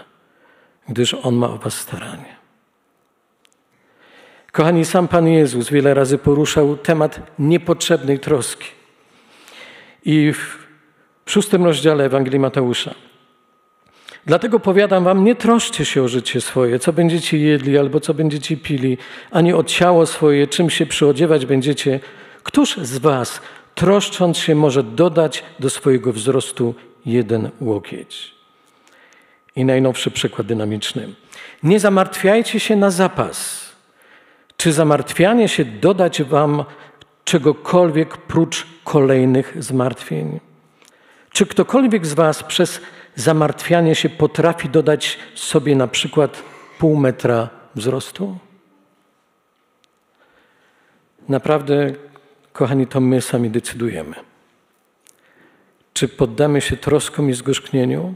gdyż 0.90 1.14
On 1.14 1.36
ma 1.36 1.50
o 1.50 1.58
was 1.58 1.74
staranie. 1.74 2.36
Kochani, 4.52 4.86
sam 4.86 5.08
Pan 5.08 5.28
Jezus 5.28 5.70
wiele 5.70 5.94
razy 5.94 6.18
poruszał 6.18 6.78
temat 6.78 7.20
niepotrzebnej 7.40 8.20
troski. 8.20 8.68
I 10.06 10.34
w 10.34 10.68
szóstym 11.26 11.66
rozdziale 11.66 12.06
Ewangelii 12.06 12.40
Mateusza 12.40 13.11
Dlatego 14.26 14.60
powiadam 14.60 15.04
wam, 15.04 15.24
nie 15.24 15.36
troszcie 15.36 15.86
się 15.86 16.04
o 16.04 16.08
życie 16.08 16.42
swoje, 16.42 16.80
co 16.80 16.94
będziecie 16.94 17.38
jedli 17.38 17.78
albo 17.78 18.00
co 18.00 18.14
będziecie 18.14 18.58
pili, 18.58 18.98
ani 19.32 19.54
o 19.54 19.64
ciało 19.64 20.06
swoje, 20.06 20.48
czym 20.48 20.70
się 20.70 20.86
przyodziewać 20.86 21.46
będziecie. 21.46 22.00
Któż 22.44 22.78
z 22.78 22.98
was, 22.98 23.42
troszcząc 23.76 24.38
się, 24.38 24.56
może 24.56 24.84
dodać 24.84 25.44
do 25.60 25.70
swojego 25.70 26.14
wzrostu 26.14 26.76
jeden 27.06 27.50
łokieć? 27.62 28.36
I 29.56 29.66
najnowszy 29.66 30.12
przykład 30.12 30.48
dynamiczny. 30.48 31.10
Nie 31.64 31.80
zamartwiajcie 31.80 32.60
się 32.60 32.76
na 32.76 32.92
zapas. 32.92 33.70
Czy 34.58 34.74
zamartwianie 34.74 35.48
się 35.48 35.66
dodać 35.66 36.24
wam 36.24 36.64
czegokolwiek 37.24 38.18
prócz 38.18 38.68
kolejnych 38.84 39.64
zmartwień? 39.64 40.40
Czy 41.34 41.46
ktokolwiek 41.46 42.06
z 42.06 42.14
was 42.14 42.44
przez 42.44 42.82
zamartwianie 43.16 43.96
się 43.96 44.10
potrafi 44.10 44.70
dodać 44.70 45.20
sobie 45.36 45.76
na 45.76 45.88
przykład 45.88 46.44
pół 46.80 46.96
metra 46.96 47.50
wzrostu? 47.76 48.38
Naprawdę, 51.30 51.94
kochani, 52.54 52.88
to 52.88 53.02
my 53.02 53.22
sami 53.22 53.50
decydujemy. 53.50 54.16
Czy 55.94 56.08
poddamy 56.08 56.62
się 56.62 56.78
troskom 56.78 57.30
i 57.30 57.34
zgorzknieniu? 57.34 58.14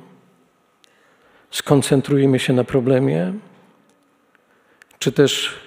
Skoncentrujemy 1.52 2.40
się 2.40 2.54
na 2.54 2.64
problemie? 2.64 3.34
Czy 5.00 5.12
też 5.12 5.60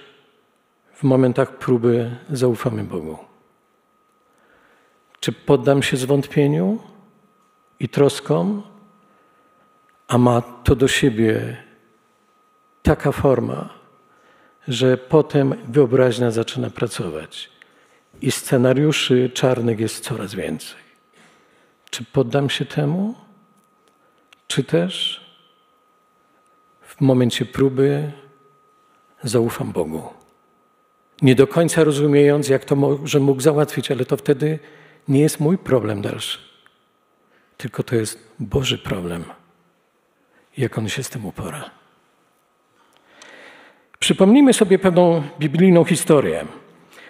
w 0.94 1.02
momentach 1.02 1.58
próby 1.58 2.16
zaufamy 2.30 2.84
Bogu? 2.84 3.18
Czy 5.20 5.32
poddam 5.32 5.82
się 5.82 5.96
zwątpieniu 5.96 6.78
i 7.80 7.88
troskom? 7.88 8.62
A 10.08 10.18
ma 10.18 10.40
to 10.40 10.76
do 10.76 10.88
siebie 10.88 11.56
taka 12.82 13.12
forma, 13.12 13.68
że 14.68 14.96
potem 14.96 15.54
wyobraźnia 15.68 16.30
zaczyna 16.30 16.70
pracować 16.70 17.50
i 18.20 18.30
scenariuszy 18.30 19.30
czarnych 19.34 19.80
jest 19.80 20.04
coraz 20.04 20.34
więcej. 20.34 20.80
Czy 21.90 22.04
poddam 22.04 22.50
się 22.50 22.64
temu, 22.64 23.14
czy 24.46 24.64
też 24.64 25.20
w 26.80 27.00
momencie 27.00 27.44
próby 27.44 28.12
zaufam 29.22 29.72
Bogu? 29.72 30.02
Nie 31.22 31.34
do 31.34 31.46
końca 31.46 31.84
rozumiejąc, 31.84 32.48
jak 32.48 32.64
to 32.64 32.76
może 32.76 33.20
mógł 33.20 33.40
załatwić, 33.40 33.90
ale 33.90 34.04
to 34.04 34.16
wtedy 34.16 34.58
nie 35.08 35.20
jest 35.20 35.40
mój 35.40 35.58
problem 35.58 36.02
dalszy, 36.02 36.38
tylko 37.56 37.82
to 37.82 37.96
jest 37.96 38.32
Boży 38.38 38.78
problem 38.78 39.24
jak 40.58 40.78
on 40.78 40.88
się 40.88 41.02
z 41.02 41.08
tym 41.08 41.26
upora. 41.26 41.70
Przypomnijmy 43.98 44.52
sobie 44.52 44.78
pewną 44.78 45.22
biblijną 45.38 45.84
historię, 45.84 46.44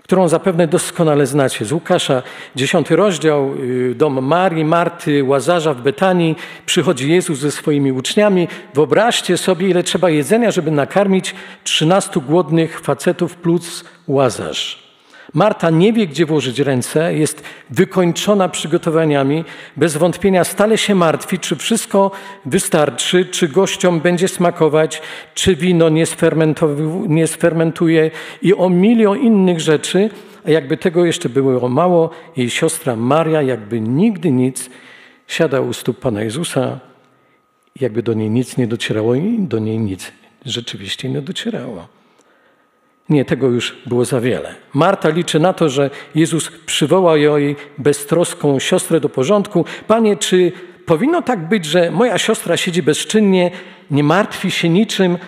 którą 0.03 0.29
zapewne 0.29 0.69
doskonale 0.69 1.27
znacie. 1.27 1.65
Z 1.65 1.73
Łukasza, 1.73 2.23
dziesiąty 2.57 2.97
rozdział, 2.97 3.55
y, 3.55 3.95
dom 3.95 4.25
Marii, 4.25 4.65
Marty, 4.65 5.25
Łazarza 5.25 5.75
w 5.75 5.83
Betanii. 5.83 6.37
Przychodzi 6.67 7.13
Jezus 7.13 7.39
ze 7.39 7.51
swoimi 7.51 7.93
uczniami. 7.93 8.49
Wyobraźcie 8.75 9.37
sobie, 9.37 9.69
ile 9.69 9.83
trzeba 9.83 10.11
jedzenia, 10.11 10.51
żeby 10.51 10.71
nakarmić 10.71 11.35
trzynastu 11.65 12.23
głodnych 12.23 12.81
facetów 12.81 13.37
plus 13.37 13.85
Łazarz. 14.07 14.88
Marta 15.35 15.71
nie 15.71 15.93
wie, 15.93 16.07
gdzie 16.07 16.27
włożyć 16.27 16.59
ręce, 16.59 17.15
jest 17.15 17.43
wykończona 17.71 18.49
przygotowaniami, 18.49 19.45
bez 19.77 19.97
wątpienia 19.97 20.45
stale 20.45 20.79
się 20.79 20.95
martwi, 20.95 21.39
czy 21.39 21.57
wszystko 21.57 22.11
wystarczy, 22.45 23.27
czy 23.27 23.49
gościom 23.49 24.01
będzie 24.01 24.29
smakować, 24.29 25.03
czy 25.35 25.57
wino 25.57 25.89
nie, 25.89 26.05
nie 27.09 27.27
sfermentuje 27.27 28.11
i 28.43 28.55
o 28.55 28.69
milion 28.69 29.19
innych 29.19 29.61
rzeczy. 29.61 30.11
A 30.47 30.51
jakby 30.51 30.77
tego 30.77 31.05
jeszcze 31.05 31.29
było 31.29 31.69
mało, 31.69 32.11
jej 32.37 32.51
siostra 32.51 32.97
Maria, 32.97 33.43
jakby 33.43 33.81
nigdy 33.81 34.31
nic, 34.31 34.71
siada 35.27 35.61
u 35.61 35.73
stóp 35.73 36.01
Pana 36.01 36.23
Jezusa, 36.23 36.81
jakby 37.81 38.03
do 38.03 38.15
niej 38.15 38.31
nic 38.31 38.57
nie 38.57 38.67
docierało 38.67 39.15
i 39.15 39.39
do 39.39 39.59
niej 39.59 39.79
nic 39.79 40.13
rzeczywiście 40.45 41.09
nie 41.09 41.23
docierało. 41.23 41.98
Nie, 43.09 43.25
tego 43.25 43.47
już 43.47 43.77
było 43.87 44.05
za 44.05 44.21
wiele. 44.21 44.55
Marta 44.75 45.09
liczy 45.09 45.41
na 45.41 45.53
to, 45.53 45.69
że 45.69 45.91
Jezus 46.15 46.51
przywoła 46.67 47.17
jej 47.17 47.57
beztroską 47.79 48.59
siostrę 48.59 49.01
do 49.01 49.09
porządku. 49.09 49.65
Panie, 49.87 50.17
czy 50.17 50.53
powinno 50.87 51.23
tak 51.23 51.49
być, 51.49 51.65
że 51.65 51.91
moja 51.91 52.19
siostra 52.19 52.57
siedzi 52.57 52.83
bezczynnie, 52.83 53.51
nie 53.91 54.05
martwi 54.05 54.51
się 54.51 54.69
niczym, 54.69 55.19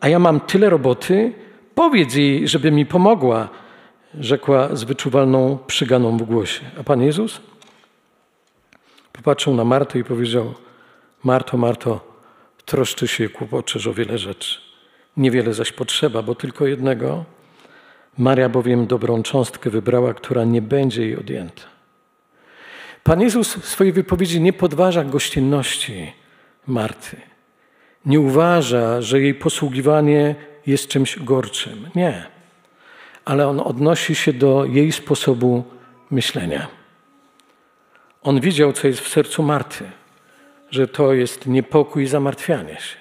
a 0.00 0.08
ja 0.08 0.18
mam 0.18 0.40
tyle 0.40 0.70
roboty? 0.70 1.32
Powiedz 1.74 2.14
jej, 2.14 2.48
żeby 2.48 2.70
mi 2.70 2.86
pomogła, 2.86 3.48
rzekła 4.14 4.76
z 4.76 4.84
wyczuwalną 4.84 5.58
przyganą 5.66 6.16
w 6.16 6.22
głosie. 6.22 6.60
A 6.80 6.82
Pan 6.82 7.02
Jezus 7.02 7.40
popatrzył 9.12 9.54
na 9.54 9.64
Martę 9.64 9.98
i 9.98 10.04
powiedział: 10.04 10.54
Marto, 11.24 11.56
Marto, 11.56 12.00
troszczy 12.64 13.08
się 13.08 13.24
i 13.24 13.28
kłopoczesz 13.28 13.86
o 13.86 13.94
wiele 13.94 14.18
rzeczy. 14.18 14.69
Niewiele 15.20 15.54
zaś 15.54 15.72
potrzeba, 15.72 16.22
bo 16.22 16.34
tylko 16.34 16.66
jednego. 16.66 17.24
Maria 18.18 18.48
bowiem 18.48 18.86
dobrą 18.86 19.22
cząstkę 19.22 19.70
wybrała, 19.70 20.14
która 20.14 20.44
nie 20.44 20.62
będzie 20.62 21.02
jej 21.02 21.16
odjęta. 21.16 21.62
Pan 23.04 23.20
Jezus 23.20 23.54
w 23.54 23.68
swojej 23.68 23.92
wypowiedzi 23.92 24.40
nie 24.40 24.52
podważa 24.52 25.04
gościnności 25.04 26.12
Marty. 26.66 27.16
Nie 28.06 28.20
uważa, 28.20 29.02
że 29.02 29.20
jej 29.20 29.34
posługiwanie 29.34 30.34
jest 30.66 30.88
czymś 30.88 31.18
gorczym. 31.18 31.88
Nie. 31.94 32.26
Ale 33.24 33.48
on 33.48 33.60
odnosi 33.60 34.14
się 34.14 34.32
do 34.32 34.64
jej 34.64 34.92
sposobu 34.92 35.64
myślenia. 36.10 36.68
On 38.22 38.40
widział, 38.40 38.72
co 38.72 38.88
jest 38.88 39.00
w 39.00 39.08
sercu 39.08 39.42
Marty, 39.42 39.84
że 40.70 40.88
to 40.88 41.12
jest 41.12 41.46
niepokój 41.46 42.02
i 42.02 42.06
zamartwianie 42.06 42.76
się. 42.76 42.99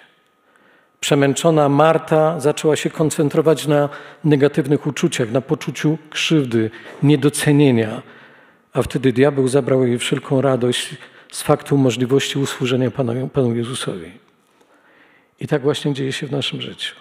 Przemęczona 1.00 1.70
Marta 1.70 2.40
zaczęła 2.40 2.76
się 2.76 2.90
koncentrować 2.90 3.68
na 3.68 3.90
negatywnych 4.24 4.88
uczuciach, 4.88 5.32
na 5.32 5.42
poczuciu 5.42 5.98
krzywdy, 6.10 6.72
niedocenienia, 7.04 8.02
a 8.74 8.82
wtedy 8.82 9.14
diabeł 9.14 9.48
zabrał 9.48 9.88
jej 9.88 10.00
wszelką 10.00 10.42
radość 10.42 10.96
z 11.32 11.42
faktu 11.42 11.78
możliwości 11.78 12.40
usłużenia 12.40 12.92
Panu, 12.92 13.28
Panu 13.28 13.56
Jezusowi. 13.56 14.12
I 15.40 15.48
tak 15.48 15.62
właśnie 15.62 15.94
dzieje 15.94 16.12
się 16.12 16.28
w 16.28 16.32
naszym 16.32 16.62
życiu. 16.62 16.96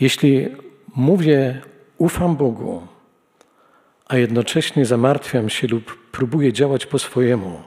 Jeśli 0.00 0.48
mówię, 0.96 1.62
ufam 1.98 2.36
Bogu, 2.36 2.86
a 4.08 4.16
jednocześnie 4.16 4.86
zamartwiam 4.86 5.50
się 5.50 5.66
lub 5.66 5.98
próbuję 6.12 6.52
działać 6.52 6.86
po 6.86 6.98
swojemu, 6.98 7.62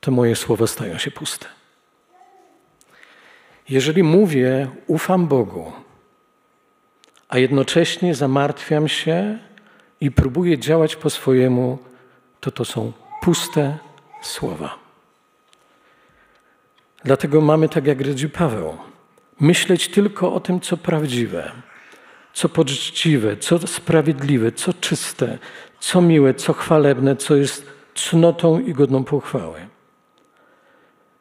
to 0.00 0.10
moje 0.10 0.36
słowa 0.36 0.66
stają 0.66 0.98
się 0.98 1.10
puste. 1.10 1.46
Jeżeli 3.68 4.02
mówię, 4.02 4.68
ufam 4.86 5.26
Bogu, 5.26 5.72
a 7.28 7.38
jednocześnie 7.38 8.14
zamartwiam 8.14 8.88
się 8.88 9.38
i 10.00 10.10
próbuję 10.10 10.58
działać 10.58 10.96
po 10.96 11.10
swojemu, 11.10 11.78
to 12.40 12.50
to 12.50 12.64
są 12.64 12.92
puste 13.20 13.78
słowa. 14.22 14.78
Dlatego 17.04 17.40
mamy, 17.40 17.68
tak 17.68 17.86
jak 17.86 18.00
radzi 18.00 18.28
Paweł, 18.28 18.76
myśleć 19.40 19.88
tylko 19.88 20.34
o 20.34 20.40
tym, 20.40 20.60
co 20.60 20.76
prawdziwe, 20.76 21.52
co 22.32 22.48
poczciwe, 22.48 23.36
co 23.36 23.66
sprawiedliwe, 23.66 24.52
co 24.52 24.72
czyste, 24.72 25.38
co 25.80 26.02
miłe, 26.02 26.34
co 26.34 26.52
chwalebne, 26.52 27.16
co 27.16 27.36
jest 27.36 27.66
cnotą 27.94 28.60
i 28.60 28.72
godną 28.72 29.04
pochwały. 29.04 29.66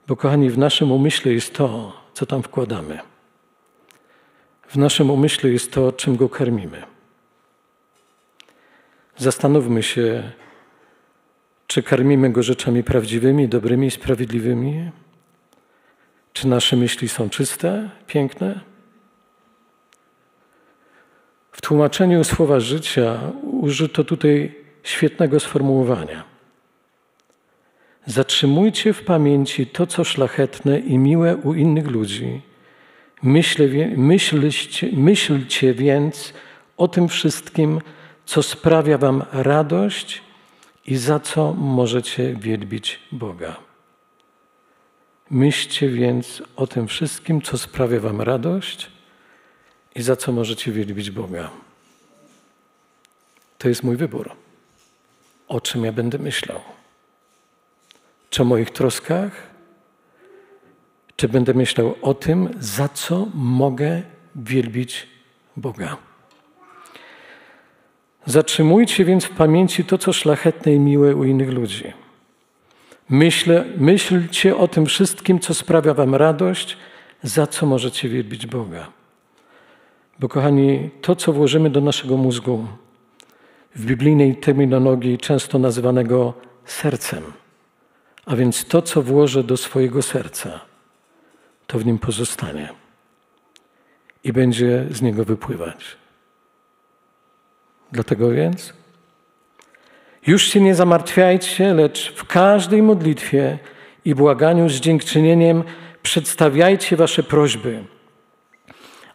Bo, 0.07 0.15
kochani, 0.15 0.49
w 0.49 0.57
naszym 0.57 0.91
umyśle 0.91 1.33
jest 1.33 1.53
to, 1.53 2.00
co 2.13 2.25
tam 2.25 2.43
wkładamy. 2.43 2.99
W 4.67 4.75
naszym 4.75 5.09
umyśle 5.09 5.49
jest 5.49 5.71
to, 5.71 5.91
czym 5.91 6.15
go 6.15 6.29
karmimy. 6.29 6.83
Zastanówmy 9.17 9.83
się, 9.83 10.31
czy 11.67 11.83
karmimy 11.83 12.29
go 12.29 12.43
rzeczami 12.43 12.83
prawdziwymi, 12.83 13.47
dobrymi 13.47 13.87
i 13.87 13.91
sprawiedliwymi? 13.91 14.91
Czy 16.33 16.47
nasze 16.47 16.75
myśli 16.75 17.09
są 17.09 17.29
czyste, 17.29 17.89
piękne? 18.07 18.59
W 21.51 21.61
tłumaczeniu 21.61 22.23
słowa 22.23 22.59
życia 22.59 23.19
użyto 23.43 24.03
tutaj 24.03 24.55
świetnego 24.83 25.39
sformułowania. 25.39 26.30
Zatrzymujcie 28.05 28.93
w 28.93 29.03
pamięci 29.03 29.67
to, 29.67 29.87
co 29.87 30.03
szlachetne 30.03 30.79
i 30.79 30.97
miłe 30.97 31.37
u 31.37 31.53
innych 31.53 31.87
ludzi. 31.87 32.41
myślcie, 33.23 34.89
myślcie 34.93 35.73
więc 35.73 36.33
o 36.77 36.87
tym 36.87 37.07
wszystkim, 37.07 37.81
co 38.25 38.43
sprawia 38.43 38.97
Wam 38.97 39.23
radość 39.31 40.21
i 40.85 40.95
za 40.95 41.19
co 41.19 41.53
możecie 41.53 42.35
wielbić 42.35 42.99
Boga. 43.11 43.55
Myślcie 45.29 45.89
więc 45.89 46.43
o 46.55 46.67
tym 46.67 46.87
wszystkim, 46.87 47.41
co 47.41 47.57
sprawia 47.57 47.99
Wam 47.99 48.21
radość 48.21 48.91
i 49.95 50.01
za 50.01 50.15
co 50.15 50.31
możecie 50.31 50.71
wielbić 50.71 51.11
Boga. 51.11 51.49
To 53.57 53.69
jest 53.69 53.83
mój 53.83 53.97
wybór. 53.97 54.31
O 55.47 55.61
czym 55.61 55.85
ja 55.85 55.91
będę 55.91 56.17
myślał? 56.17 56.61
Czy 58.31 58.41
o 58.41 58.45
moich 58.45 58.69
troskach? 58.69 59.31
Czy 61.15 61.29
będę 61.29 61.53
myślał 61.53 61.95
o 62.01 62.13
tym, 62.13 62.49
za 62.59 62.89
co 62.89 63.27
mogę 63.33 64.01
wielbić 64.35 65.07
Boga? 65.57 65.97
Zatrzymujcie 68.25 69.05
więc 69.05 69.25
w 69.25 69.29
pamięci 69.29 69.83
to, 69.83 69.97
co 69.97 70.13
szlachetne 70.13 70.73
i 70.73 70.79
miłe 70.79 71.15
u 71.15 71.23
innych 71.23 71.49
ludzi. 71.49 71.93
Myślę, 73.09 73.65
myślcie 73.77 74.57
o 74.57 74.67
tym 74.67 74.85
wszystkim, 74.85 75.39
co 75.39 75.53
sprawia 75.53 75.93
Wam 75.93 76.15
radość, 76.15 76.77
za 77.23 77.47
co 77.47 77.65
możecie 77.65 78.09
wielbić 78.09 78.47
Boga. 78.47 78.87
Bo, 80.19 80.29
kochani, 80.29 80.89
to, 81.01 81.15
co 81.15 81.33
włożymy 81.33 81.69
do 81.69 81.81
naszego 81.81 82.17
mózgu, 82.17 82.67
w 83.75 83.85
biblijnej 83.85 84.35
terminologii 84.35 85.17
często 85.17 85.59
nazywanego 85.59 86.33
sercem, 86.65 87.23
a 88.25 88.35
więc 88.35 88.65
to, 88.65 88.81
co 88.81 89.01
włożę 89.01 89.43
do 89.43 89.57
swojego 89.57 90.01
serca, 90.01 90.59
to 91.67 91.79
w 91.79 91.85
nim 91.85 91.99
pozostanie 91.99 92.69
i 94.23 94.33
będzie 94.33 94.85
z 94.91 95.01
niego 95.01 95.25
wypływać. 95.25 95.97
Dlatego 97.91 98.31
więc 98.31 98.73
już 100.27 100.43
się 100.43 100.61
nie 100.61 100.75
zamartwiajcie, 100.75 101.73
lecz 101.73 102.13
w 102.15 102.25
każdej 102.25 102.81
modlitwie 102.81 103.59
i 104.05 104.15
błaganiu 104.15 104.69
z 104.69 104.73
dziękczynieniem 104.73 105.63
przedstawiajcie 106.03 106.95
wasze 106.95 107.23
prośby. 107.23 107.83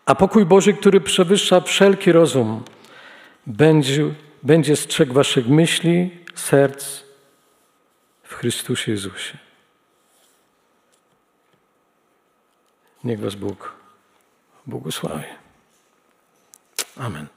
A 0.07 0.15
pokój 0.15 0.47
Boży, 0.47 0.75
który 0.75 1.01
przewyższa 1.01 1.61
wszelki 1.61 2.13
rozum, 2.13 2.63
będzie, 3.47 4.05
będzie 4.43 4.77
strzegł 4.77 5.15
waszych 5.15 5.49
myśli, 5.49 6.11
serc 6.35 7.06
w 8.29 8.35
Chrystusie 8.35 8.93
Jezusie. 8.93 9.39
Niech 13.05 13.21
was 13.21 13.35
Bóg 13.35 13.75
błogosławi. 14.67 15.25
Amen. 16.97 17.36